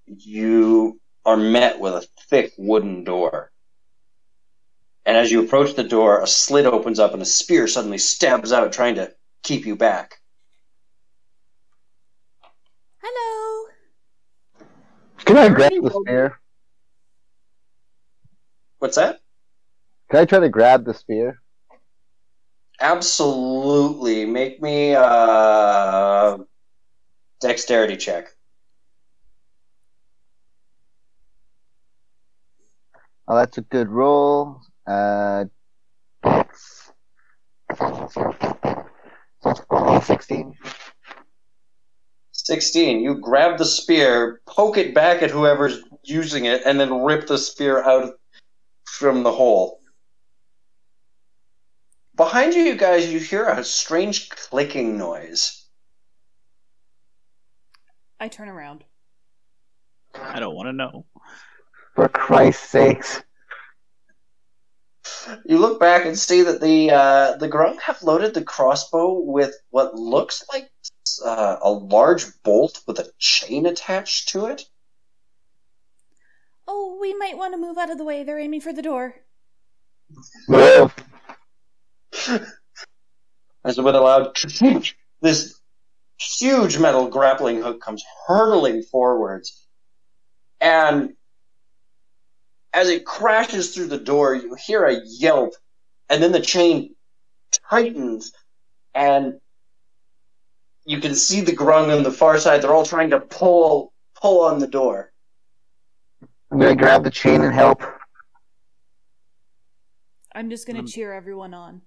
[0.05, 3.51] you are met with a thick wooden door.
[5.05, 8.53] And as you approach the door, a slit opens up and a spear suddenly stabs
[8.53, 9.13] out, trying to
[9.43, 10.21] keep you back.
[13.01, 13.69] Hello.
[15.25, 16.39] Can I grab the spear?
[18.79, 19.21] What's that?
[20.11, 21.41] Can I try to grab the spear?
[22.79, 24.25] Absolutely.
[24.25, 26.37] Make me a
[27.39, 28.27] dexterity check.
[33.27, 34.59] Oh, that's a good roll.
[34.85, 35.45] Uh,
[40.01, 40.55] 16.
[42.43, 43.01] 16.
[43.01, 47.37] You grab the spear, poke it back at whoever's using it, and then rip the
[47.37, 48.13] spear out
[48.85, 49.79] from the hole.
[52.15, 55.65] Behind you, you guys, you hear a strange clicking noise.
[58.19, 58.83] I turn around.
[60.13, 61.05] I don't want to know.
[61.95, 63.23] For Christ's sakes.
[65.45, 69.53] You look back and see that the uh, the Grung have loaded the crossbow with
[69.69, 70.69] what looks like
[71.23, 74.65] uh, a large bolt with a chain attached to it.
[76.67, 78.23] Oh, we might want to move out of the way.
[78.23, 79.15] They're aiming for the door.
[80.47, 80.93] Move.
[83.65, 84.37] As with a loud
[85.21, 85.59] this
[86.19, 89.65] huge metal grappling hook comes hurtling forwards.
[90.61, 91.13] And
[92.73, 95.53] as it crashes through the door, you hear a yelp,
[96.09, 96.95] and then the chain
[97.69, 98.31] tightens,
[98.95, 99.39] and
[100.85, 102.61] you can see the grung on the far side.
[102.61, 105.11] They're all trying to pull pull on the door.
[106.51, 107.81] I'm gonna grab the chain and help.
[110.35, 111.81] I'm just gonna Um, cheer everyone on.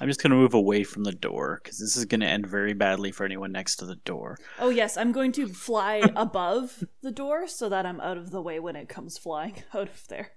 [0.00, 2.46] I'm just going to move away from the door because this is going to end
[2.46, 4.38] very badly for anyone next to the door.
[4.58, 8.40] Oh yes, I'm going to fly above the door so that I'm out of the
[8.40, 10.30] way when it comes flying out of there.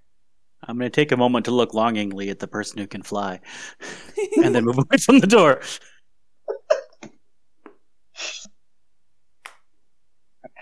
[0.67, 3.39] I'm going to take a moment to look longingly at the person who can fly
[4.43, 5.61] and then move away from the door.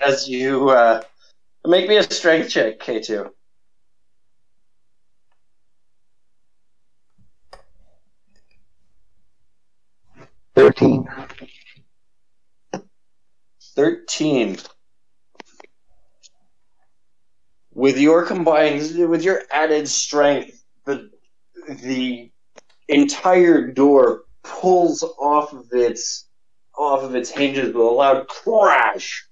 [0.03, 1.01] As you uh,
[1.65, 3.29] make me a strength check, K2.
[10.55, 11.07] Thirteen.
[13.75, 14.57] 13
[17.73, 21.09] with your combined with your added strength the
[21.83, 22.29] the
[22.89, 26.27] entire door pulls off of its
[26.77, 29.27] off of its hinges with a loud crash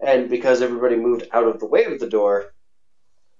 [0.00, 2.52] and because everybody moved out of the way of the door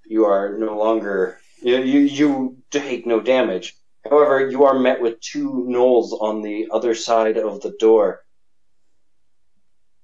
[0.04, 3.76] you are no longer you you, you take no damage
[4.08, 8.22] however you are met with two gnolls on the other side of the door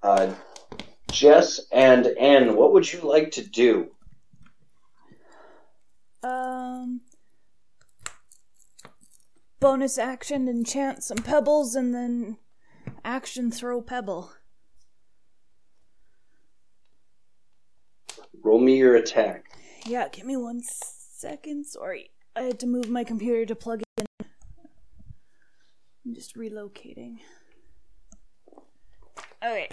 [0.02, 0.34] uh,
[1.12, 3.90] Jess and N, what would you like to do?
[6.22, 7.02] Um,
[9.60, 12.38] bonus action enchant some pebbles and then
[13.04, 14.32] action throw pebble.
[18.42, 19.46] Roll me your attack.
[19.86, 21.64] Yeah, give me one second.
[21.66, 23.86] Sorry, I had to move my computer to plug it
[24.20, 24.26] in.
[26.04, 27.18] I'm just relocating.
[29.44, 29.68] Okay.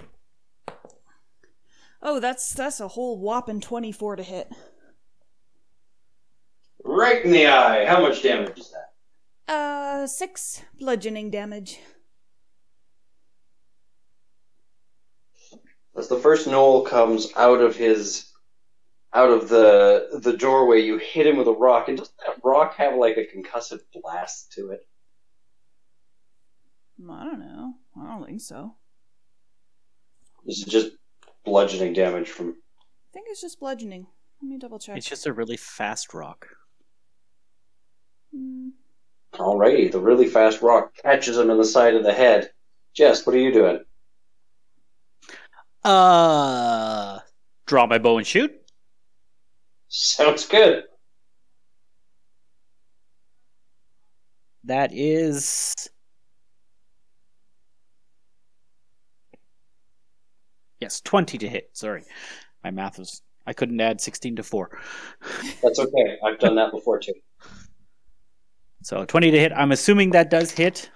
[2.01, 4.49] Oh, that's that's a whole whopping twenty-four to hit.
[6.83, 7.85] Right in the eye.
[7.85, 9.53] How much damage is that?
[9.53, 11.79] Uh, six bludgeoning damage.
[15.97, 18.28] As the first gnoll comes out of his
[19.14, 22.76] out of the the doorway, you hit him with a rock, and doesn't that rock
[22.76, 24.88] have like a concussive blast to it?
[27.10, 27.73] I don't know.
[27.99, 28.76] I don't think so.
[30.45, 30.91] This is just
[31.45, 34.06] bludgeoning damage from I think it's just bludgeoning.
[34.41, 34.98] Let me double check.
[34.98, 36.48] It's just a really fast rock.
[38.34, 38.69] Hmm.
[39.34, 42.52] Alrighty, the really fast rock catches him in the side of the head.
[42.94, 43.80] Jess, what are you doing?
[45.84, 47.19] Uh,
[47.65, 48.52] draw my bow and shoot.
[49.90, 50.84] Sounds good.
[54.64, 55.74] That is.
[60.80, 61.72] Yes, 20 to hit.
[61.74, 62.03] Sorry.
[62.64, 63.22] My math was.
[63.48, 64.80] I couldn't add 16 to 4.
[65.64, 66.18] That's okay.
[66.24, 67.14] I've done that before too.
[68.84, 69.52] So 20 to hit.
[69.53, 70.91] I'm assuming that does hit.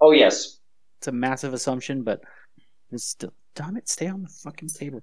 [0.00, 0.58] Oh yes.
[0.98, 2.22] It's a massive assumption, but
[2.90, 3.32] it's still.
[3.54, 5.00] Damn it, stay on the fucking table.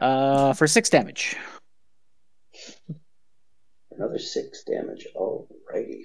[0.00, 1.36] Uh, for 6 damage.
[3.90, 5.06] Another six damage.
[5.14, 6.02] Alrighty.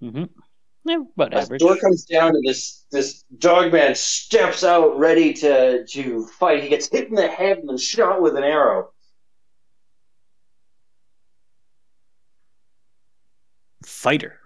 [0.00, 0.24] hmm
[0.84, 1.60] Yeah, about As average.
[1.60, 6.62] door comes down and this this dog man steps out ready to to fight.
[6.62, 8.90] He gets hit in the head and then shot with an arrow.
[13.84, 14.40] Fighter.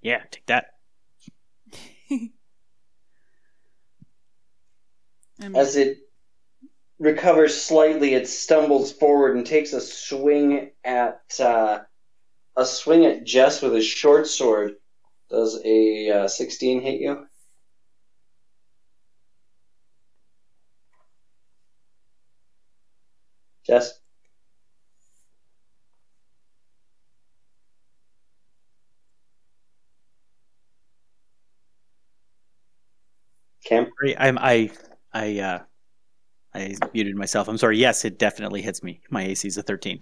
[0.00, 0.74] Yeah, take that.
[2.10, 2.30] I
[5.40, 5.98] mean, As it
[7.02, 11.80] recovers slightly, it stumbles forward and takes a swing at uh,
[12.56, 14.74] a swing at Jess with his short sword.
[15.28, 17.26] Does a uh, sixteen hit you?
[23.66, 23.98] Jess.
[33.64, 33.90] Cam.
[34.18, 34.70] I'm I
[35.12, 35.58] I uh
[36.54, 37.48] I muted myself.
[37.48, 37.78] I'm sorry.
[37.78, 39.00] Yes, it definitely hits me.
[39.10, 40.00] My AC is a 13.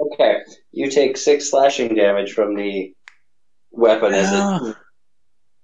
[0.00, 0.38] Okay,
[0.72, 2.92] you take six slashing damage from the
[3.70, 4.74] weapon as it Ah.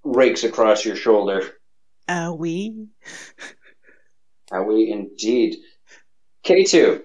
[0.04, 1.42] rakes across your shoulder.
[2.08, 2.86] Owie.
[4.52, 5.56] Are we indeed?
[6.44, 7.02] K2.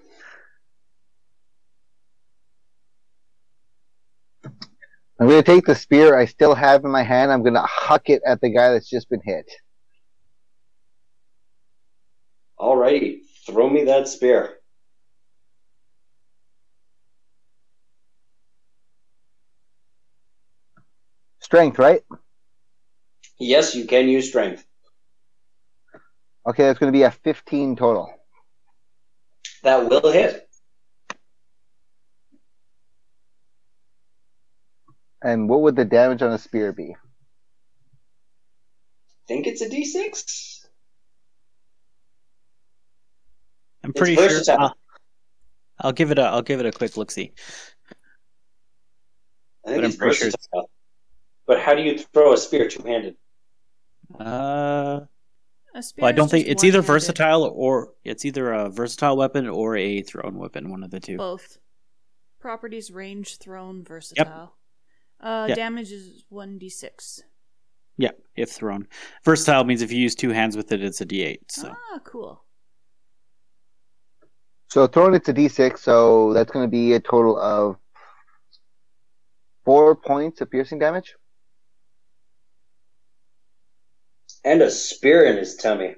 [5.19, 7.31] I'm going to take the spear I still have in my hand.
[7.31, 9.49] I'm going to huck it at the guy that's just been hit.
[12.59, 14.57] Alrighty, throw me that spear.
[21.39, 22.01] Strength, right?
[23.37, 24.65] Yes, you can use strength.
[26.47, 28.09] Okay, that's going to be a 15 total.
[29.63, 30.47] That will hit.
[35.21, 36.95] And what would the damage on a spear be?
[39.27, 40.54] Think it's a d6?
[43.85, 44.27] I'm It's pretty sure.
[44.29, 44.59] versatile.
[44.59, 44.75] I'll,
[45.79, 47.33] I'll give it a I'll give it a quick look see.
[49.65, 50.65] I think But I'm it's pretty sure it's-
[51.45, 53.15] But how do you throw a spear two-handed?
[54.19, 55.01] Uh,
[55.75, 56.93] a spear well, I don't think it's either one-handed.
[56.93, 61.17] versatile or it's either a versatile weapon or a thrown weapon, one of the two.
[61.17, 61.59] Both.
[62.39, 64.55] Properties range, thrown, versatile.
[65.19, 65.55] Uh, Yep.
[65.57, 67.21] Damage is 1d6.
[67.97, 68.87] Yeah, if thrown.
[69.23, 71.39] Versatile means if you use two hands with it, it's a D8.
[71.49, 72.43] So Ah, cool.
[74.75, 77.77] So throwing it to d6, so that's going to be a total of
[79.63, 81.15] four points of piercing damage.
[84.43, 85.95] And a spear in his tummy.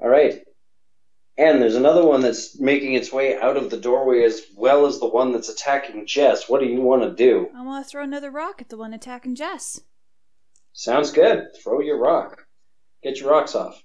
[0.00, 0.44] Alright.
[1.36, 5.00] And there's another one that's making its way out of the doorway as well as
[5.00, 6.48] the one that's attacking Jess.
[6.48, 7.48] What do you want to do?
[7.56, 9.80] I want to throw another rock at the one attacking Jess.
[10.72, 11.48] Sounds good.
[11.60, 12.46] Throw your rock.
[13.02, 13.82] Get your rocks off.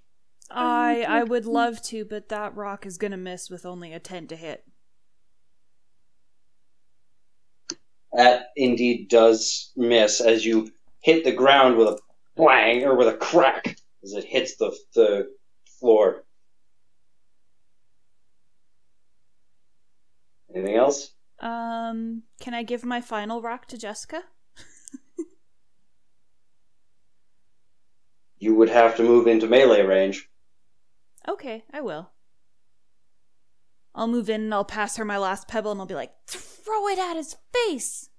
[0.51, 4.27] I I would love to, but that rock is gonna miss with only a 10
[4.27, 4.63] to hit.
[8.13, 10.71] That indeed does miss as you
[11.01, 11.99] hit the ground with a
[12.37, 15.31] bang or with a crack as it hits the, the
[15.79, 16.23] floor.
[20.53, 21.11] Anything else?
[21.41, 24.23] Um, can I give my final rock to Jessica?
[28.45, 30.29] You would have to move into melee range.
[31.27, 32.11] Okay, I will.
[33.95, 36.87] I'll move in and I'll pass her my last pebble and I'll be like, throw
[36.89, 38.11] it at his face!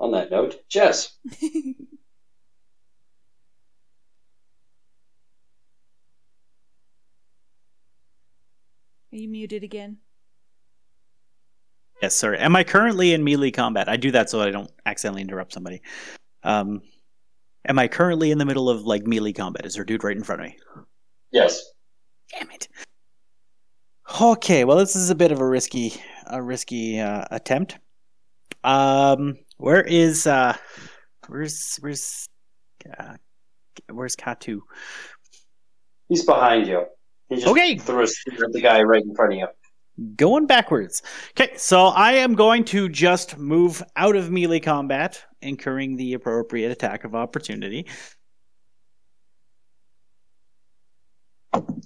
[0.00, 1.18] On that note, Jess.
[1.40, 1.46] Are
[9.12, 9.98] you muted again?
[12.02, 12.34] Yes, sir.
[12.34, 13.88] Am I currently in melee combat?
[13.88, 15.82] I do that so I don't accidentally interrupt somebody.
[16.42, 16.82] Um,
[17.64, 19.64] am I currently in the middle of like melee combat?
[19.64, 20.56] Is there a dude right in front of me?
[21.30, 21.62] Yes.
[22.32, 22.66] Damn it.
[24.20, 25.94] Okay, well, this is a bit of a risky,
[26.26, 27.78] a risky uh, attempt.
[28.64, 30.56] Um, where is uh,
[31.28, 32.26] where's where's
[32.98, 33.14] uh,
[33.90, 34.58] where's K2?
[36.08, 36.84] He's behind you.
[37.28, 37.78] He just Okay.
[37.78, 39.46] threw a spear at the guy right in front of you.
[40.16, 41.02] Going backwards.
[41.32, 46.70] Okay, so I am going to just move out of melee combat, incurring the appropriate
[46.70, 47.86] attack of opportunity.
[51.52, 51.82] I'm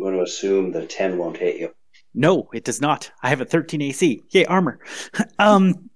[0.00, 1.72] going to assume that a 10 won't hit you.
[2.12, 3.10] No, it does not.
[3.22, 4.22] I have a 13 AC.
[4.30, 4.80] Yay, armor.
[5.38, 5.90] um,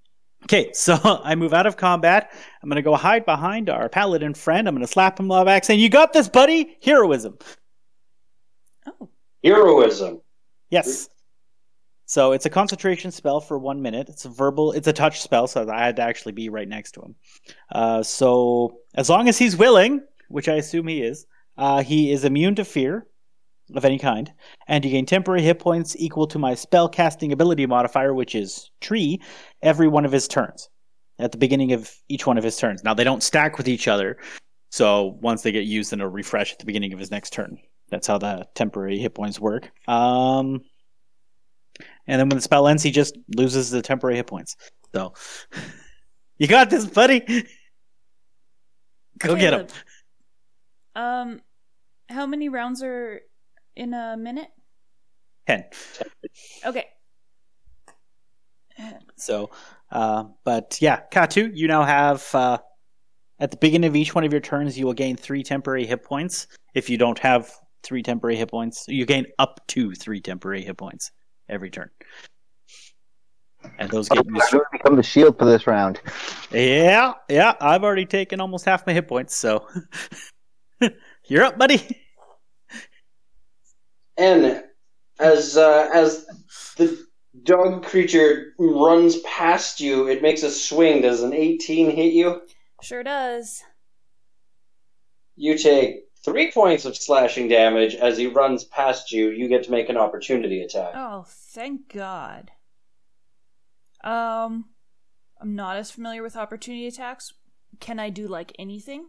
[0.44, 2.32] okay, so I move out of combat.
[2.62, 4.68] I'm going to go hide behind our paladin friend.
[4.68, 6.76] I'm going to slap him on the back saying, You got this, buddy?
[6.82, 7.38] Heroism.
[8.86, 9.08] Oh.
[9.44, 10.20] Heroism.
[10.70, 11.08] Yes.
[12.06, 14.08] So it's a concentration spell for one minute.
[14.08, 14.72] It's a verbal.
[14.72, 17.14] It's a touch spell, so I had to actually be right next to him.
[17.70, 21.26] Uh, so as long as he's willing, which I assume he is,
[21.58, 23.06] uh, he is immune to fear
[23.74, 24.32] of any kind,
[24.66, 28.70] and you gain temporary hit points equal to my spell casting ability modifier, which is
[28.80, 29.20] tree,
[29.60, 30.70] every one of his turns.
[31.18, 32.84] At the beginning of each one of his turns.
[32.84, 34.16] Now they don't stack with each other,
[34.70, 37.58] so once they get used, then it'll refresh at the beginning of his next turn.
[37.90, 39.70] That's how the temporary hit points work.
[39.88, 40.62] Um,
[42.06, 44.56] and then when the spell ends, he just loses the temporary hit points.
[44.94, 45.14] So
[46.38, 47.44] you got this, buddy.
[49.18, 49.66] Go get him.
[50.94, 51.40] Um,
[52.08, 53.20] how many rounds are
[53.76, 54.48] in a minute?
[55.46, 55.64] Ten.
[56.64, 56.84] Okay.
[59.16, 59.50] So,
[59.90, 62.58] uh, but yeah, K2, you now have uh,
[63.40, 66.04] at the beginning of each one of your turns, you will gain three temporary hit
[66.04, 66.46] points.
[66.74, 67.50] If you don't have
[67.82, 71.10] three temporary hit points, you gain up to three temporary hit points
[71.48, 71.90] every turn.
[73.78, 74.50] And those get I'm used.
[74.50, 76.00] going to become the shield for this round.
[76.52, 77.54] Yeah, yeah.
[77.60, 79.66] I've already taken almost half my hit points, so
[81.26, 82.00] you're up, buddy.
[84.16, 84.62] And
[85.18, 86.26] as uh, as
[86.76, 87.04] the
[87.42, 91.02] dog creature runs past you, it makes a swing.
[91.02, 92.42] Does an 18 hit you?
[92.82, 93.62] Sure does.
[95.36, 99.30] You take three points of slashing damage as he runs past you.
[99.30, 100.92] You get to make an opportunity attack.
[100.94, 102.50] Oh, thank God.
[104.04, 104.66] Um,
[105.40, 107.32] I'm not as familiar with opportunity attacks.
[107.80, 109.06] Can I do like anything?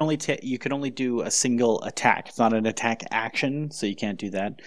[0.00, 2.28] Only ta you can only do a single attack.
[2.28, 4.60] It's not an attack action, so you can't do that.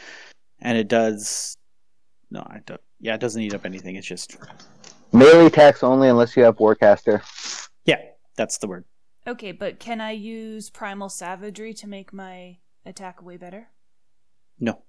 [0.60, 1.56] And it does.
[2.30, 2.82] No, I don't.
[3.00, 3.96] Yeah, it doesn't eat up anything.
[3.96, 4.38] It's just
[5.14, 7.22] Melee attacks only unless you have Warcaster.
[7.86, 8.02] yeah,
[8.36, 8.86] that's the word.
[9.27, 13.68] Okay, but can I use primal savagery to make my attack way better?
[14.60, 14.81] No.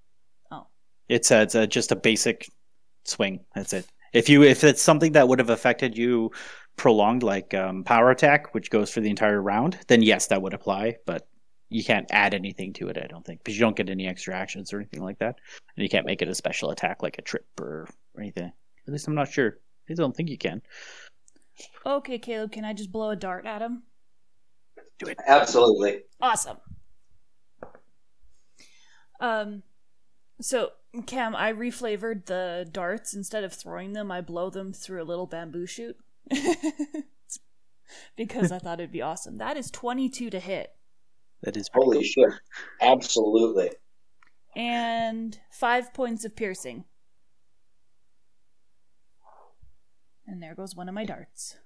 [0.51, 0.67] Oh.
[1.07, 2.49] It's a, it's a, just a basic
[3.03, 3.41] swing.
[3.55, 3.85] That's it.
[4.13, 6.31] If you if it's something that would have affected you
[6.77, 10.53] prolonged, like um, power attack, which goes for the entire round, then yes, that would
[10.53, 10.97] apply.
[11.05, 11.27] But
[11.69, 12.97] you can't add anything to it.
[12.97, 15.39] I don't think because you don't get any extra actions or anything like that,
[15.75, 18.51] and you can't make it a special attack like a trip or, or anything.
[18.87, 19.57] At least I'm not sure.
[19.89, 20.61] I don't think you can.
[21.85, 23.83] Okay, Caleb, can I just blow a dart at him?
[25.03, 25.17] Do it.
[25.27, 26.01] Absolutely.
[26.21, 26.57] Awesome.
[29.19, 29.63] Um,
[30.41, 30.69] so
[31.05, 33.13] Cam, I reflavored the darts.
[33.13, 35.95] Instead of throwing them, I blow them through a little bamboo shoot
[38.17, 39.37] because I thought it'd be awesome.
[39.37, 40.71] That is twenty-two to hit
[41.43, 42.03] That is Holy cool.
[42.03, 42.33] shit.
[42.81, 43.71] Absolutely.
[44.55, 46.85] and five points of piercing.
[50.27, 51.57] And there goes one of my darts.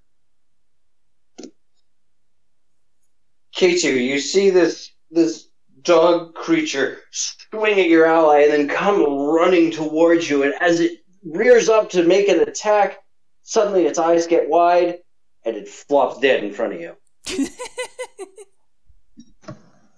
[3.58, 5.50] K2, you see this this
[5.82, 11.00] dog creature swing at your ally and then come running towards you, and as it
[11.24, 13.00] rears up to make an attack,
[13.42, 15.00] suddenly its eyes get wide
[15.46, 16.96] and it flops dead in front of you.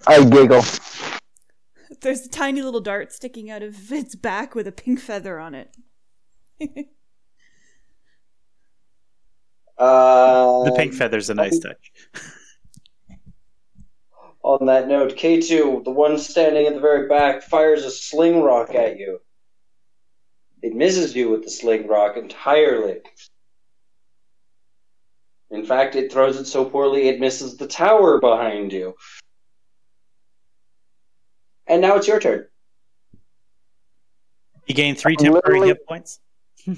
[0.08, 0.64] I giggle.
[2.02, 5.56] There's a tiny little dart sticking out of its back with a pink feather on
[5.56, 5.76] it.
[9.78, 11.94] Uh, The pink feather's a nice touch.
[14.42, 18.74] On that note, K2, the one standing at the very back, fires a sling rock
[18.74, 19.20] at you.
[20.62, 23.02] It misses you with the sling rock entirely.
[25.52, 28.96] In fact, it throws it so poorly it misses the tower behind you.
[31.68, 32.48] And now it's your turn.
[34.68, 36.20] You gain three temporary literally- hit points.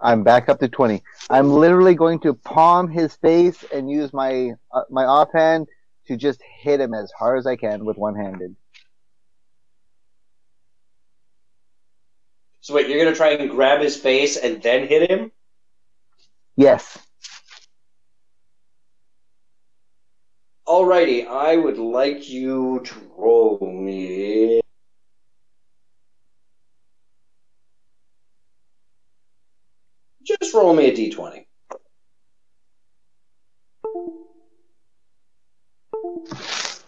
[0.00, 1.02] I'm back up to 20.
[1.30, 5.68] I'm literally going to palm his face and use my uh, my offhand
[6.06, 8.54] to just hit him as hard as I can with one handed.
[12.60, 15.30] So wait, you're gonna try and grab his face and then hit him?
[16.56, 16.98] Yes.
[20.66, 24.60] Alrighty, I would like you to roll me.
[30.24, 31.44] Just roll me a d20.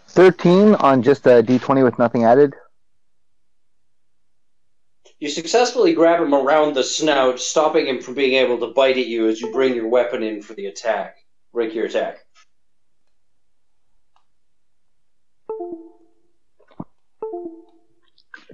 [0.09, 2.53] Thirteen on just a D twenty with nothing added.
[5.19, 9.07] You successfully grab him around the snout, stopping him from being able to bite at
[9.07, 11.17] you as you bring your weapon in for the attack.
[11.53, 12.19] Break your attack.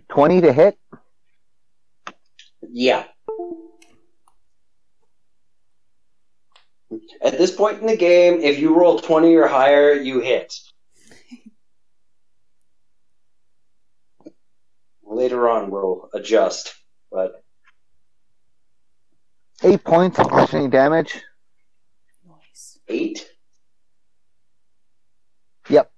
[0.09, 0.77] Twenty to hit.
[2.61, 3.05] Yeah.
[7.21, 10.53] At this point in the game, if you roll 20 or higher, you hit.
[15.03, 16.73] Later on, we'll adjust.
[17.11, 17.43] But
[19.63, 21.21] Eight points of bludgeoning damage.
[22.27, 22.79] Nice.
[22.89, 23.25] eight.
[25.69, 25.91] Yep.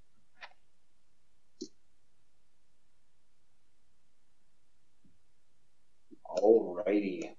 [6.26, 7.32] Alrighty.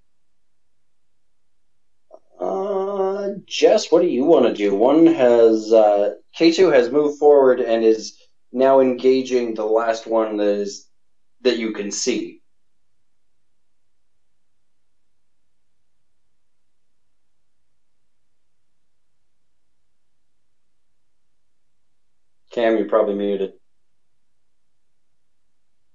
[2.40, 4.74] Uh, Jess, what do you want to do?
[4.74, 8.18] One has uh, K2 has moved forward and is
[8.52, 10.88] now engaging the last one that is
[11.40, 12.42] that you can see.
[22.50, 23.52] Cam, you're probably muted.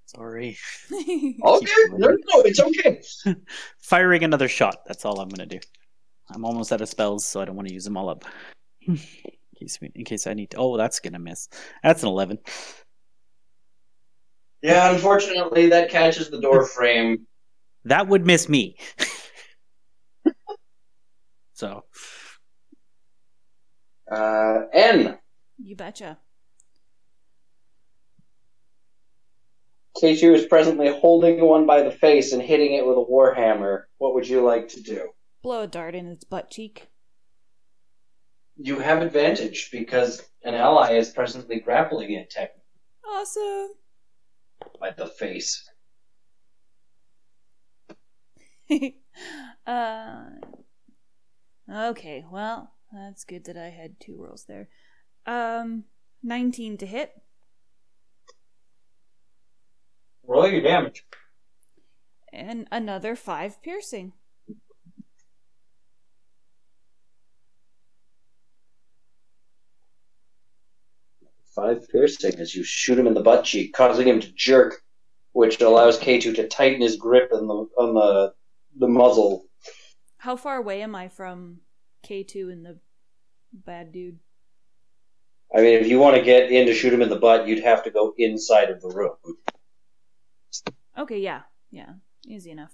[0.05, 0.57] Sorry.
[0.91, 3.01] Okay, no, no, it's okay.
[3.79, 4.85] Firing another shot.
[4.85, 5.59] That's all I'm gonna do.
[6.29, 8.25] I'm almost out of spells, so I don't want to use them all up.
[8.87, 8.97] in
[9.57, 10.57] case we, in case I need to.
[10.57, 11.49] Oh, that's gonna miss.
[11.83, 12.39] That's an eleven.
[14.61, 17.27] Yeah, unfortunately, that catches the door frame.
[17.85, 18.77] That would miss me.
[21.53, 21.83] so
[24.09, 25.17] Uh, N.
[25.61, 26.17] you betcha.
[30.01, 33.83] K2 is presently holding one by the face and hitting it with a warhammer.
[33.99, 35.09] What would you like to do?
[35.43, 36.87] Blow a dart in its butt cheek.
[38.55, 42.63] You have advantage because an ally is presently grappling it technically
[43.05, 43.71] Awesome.
[44.79, 45.69] by the face.
[49.67, 50.23] uh,
[51.69, 54.69] okay, well, that's good that I had two rolls there.
[55.25, 55.83] Um,
[56.23, 57.11] 19 to hit.
[60.25, 61.05] Roll your damage.
[62.31, 64.13] And another 5 piercing.
[71.55, 74.81] Five piercing as you shoot him in the butt cheek, causing him to jerk,
[75.33, 78.33] which allows K2 to tighten his grip on the on the
[78.75, 79.45] the muzzle.
[80.17, 81.59] How far away am I from
[82.07, 82.79] K2 and the
[83.51, 84.17] bad dude?
[85.55, 87.63] I mean, if you want to get in to shoot him in the butt, you'd
[87.63, 89.15] have to go inside of the room.
[90.97, 91.93] Okay, yeah, yeah,
[92.25, 92.73] easy enough.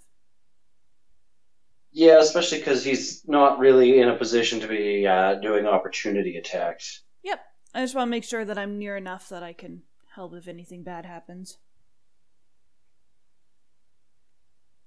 [1.92, 7.04] Yeah, especially because he's not really in a position to be uh, doing opportunity attacks.
[7.74, 9.84] I just want to make sure that I'm near enough that I can
[10.16, 11.58] help if anything bad happens.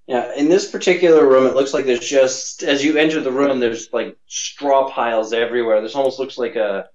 [0.09, 3.60] Yeah, in this particular room, it looks like there's just as you enter the room,
[3.60, 5.80] there's like straw piles everywhere.
[5.80, 6.88] This almost looks like a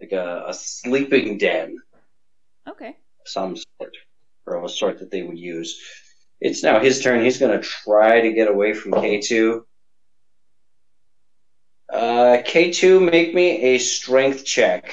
[0.00, 1.78] like a, a sleeping den
[2.68, 2.96] Okay.
[3.24, 3.96] some sort,
[4.46, 5.80] or of a sort that they would use.
[6.40, 7.24] It's now his turn.
[7.24, 9.62] He's going to try to get away from K2.
[11.92, 14.92] Uh, K2, make me a strength check.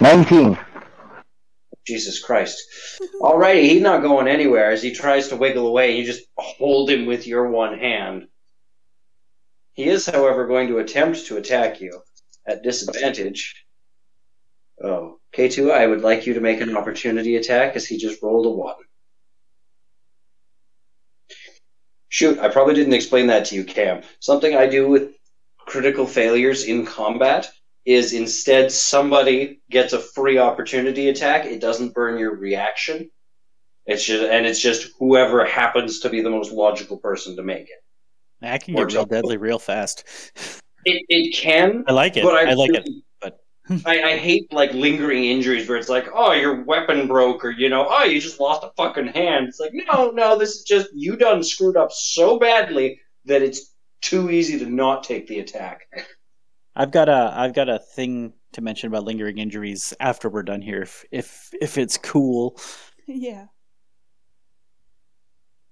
[0.00, 0.58] Nineteen.
[1.86, 2.62] Jesus Christ.
[3.20, 5.96] Alrighty, he's not going anywhere as he tries to wiggle away.
[5.96, 8.28] You just hold him with your one hand.
[9.74, 12.02] He is, however, going to attempt to attack you
[12.46, 13.64] at disadvantage.
[14.82, 18.22] Um, oh, K2, I would like you to make an opportunity attack as he just
[18.22, 18.74] rolled a 1.
[22.08, 24.02] Shoot, I probably didn't explain that to you, Cam.
[24.20, 25.14] Something I do with
[25.58, 27.50] critical failures in combat
[27.84, 31.46] is instead somebody gets a free opportunity attack.
[31.46, 33.10] It doesn't burn your reaction.
[33.86, 37.62] It's just and it's just whoever happens to be the most logical person to make
[37.62, 37.82] it.
[38.42, 40.04] I can Or get real deadly real fast.
[40.84, 42.24] It it can, I like it.
[42.24, 42.88] I, I like it.
[43.20, 43.38] but-
[43.86, 47.68] I, I hate like lingering injuries where it's like, oh, your weapon broke, or you
[47.68, 49.46] know, oh, you just lost a fucking hand.
[49.48, 53.72] It's like, no, no, this is just you done screwed up so badly that it's
[54.00, 55.82] too easy to not take the attack.
[56.74, 60.62] I've got a I've got a thing to mention about lingering injuries after we're done
[60.62, 62.58] here, if if if it's cool,
[63.06, 63.46] yeah.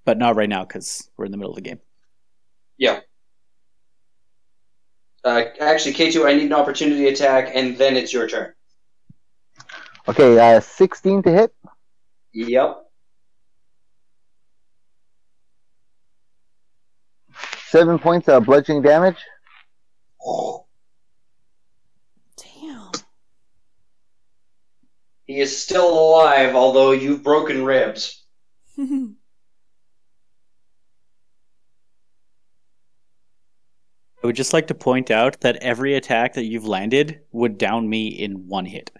[0.04, 1.80] but not right now because we're in the middle of the game.
[5.24, 8.54] Uh, actually, K2, I need an opportunity attack, and then it's your turn.
[10.08, 11.54] Okay, uh, sixteen to hit.
[12.32, 12.86] Yep.
[17.68, 19.18] Seven points of bludgeoning damage.
[22.36, 22.90] Damn.
[25.40, 28.26] He is still alive, although you've broken ribs.
[28.78, 28.84] I
[34.22, 38.08] would just like to point out that every attack that you've landed would down me
[38.08, 38.90] in one hit.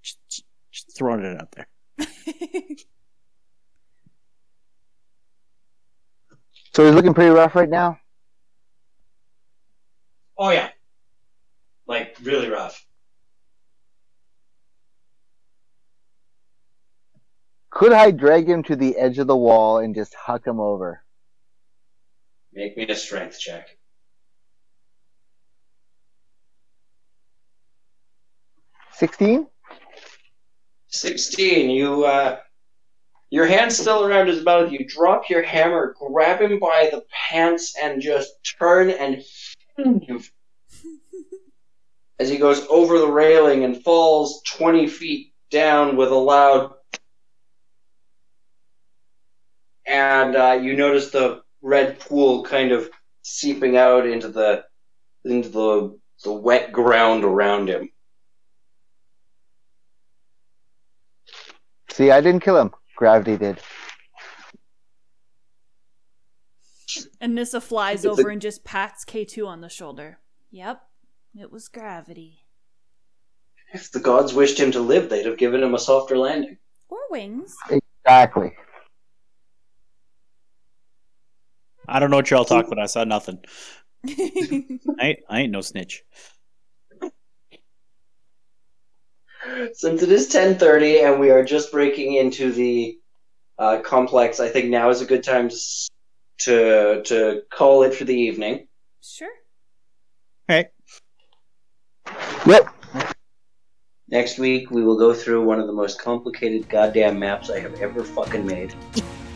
[0.00, 1.66] Just, just throwing it out there.
[6.72, 7.98] So he's looking pretty rough right now.
[10.36, 10.68] Oh yeah.
[11.88, 12.87] like really rough.
[17.70, 21.02] Could I drag him to the edge of the wall and just huck him over?
[22.52, 23.68] Make me a strength check.
[28.92, 29.46] Sixteen.
[30.90, 32.38] 16, you, uh,
[33.30, 34.72] your hand's still around his mouth.
[34.72, 39.22] You drop your hammer, grab him by the pants, and just turn and
[42.18, 46.72] as he goes over the railing and falls 20 feet down with a loud.
[49.88, 52.90] And uh, you notice the red pool kind of
[53.22, 54.64] seeping out into the
[55.24, 57.90] into the the wet ground around him.
[61.90, 62.72] See, I didn't kill him.
[62.96, 63.60] Gravity did.
[67.20, 70.18] And Nissa flies It's a- over and just pats K2 on the shoulder.
[70.50, 70.82] Yep,
[71.38, 72.44] it was gravity.
[73.74, 76.56] If the gods wished him to live, they'd have given him a softer landing.
[76.88, 77.54] Or wings.
[78.04, 78.54] Exactly.
[81.88, 82.78] I don't know what y'all talk about.
[82.78, 83.38] I saw nothing.
[84.06, 86.04] I ain't, I ain't no snitch.
[89.72, 92.98] Since it is 10:30 and we are just breaking into the
[93.58, 95.56] uh, complex, I think now is a good time to
[96.40, 98.68] to to call it for the evening.
[99.02, 99.28] sure.
[100.46, 100.68] Hey,
[102.46, 102.68] Yep.
[104.10, 107.74] Next week we will go through one of the most complicated goddamn maps I have
[107.80, 108.74] ever fucking made.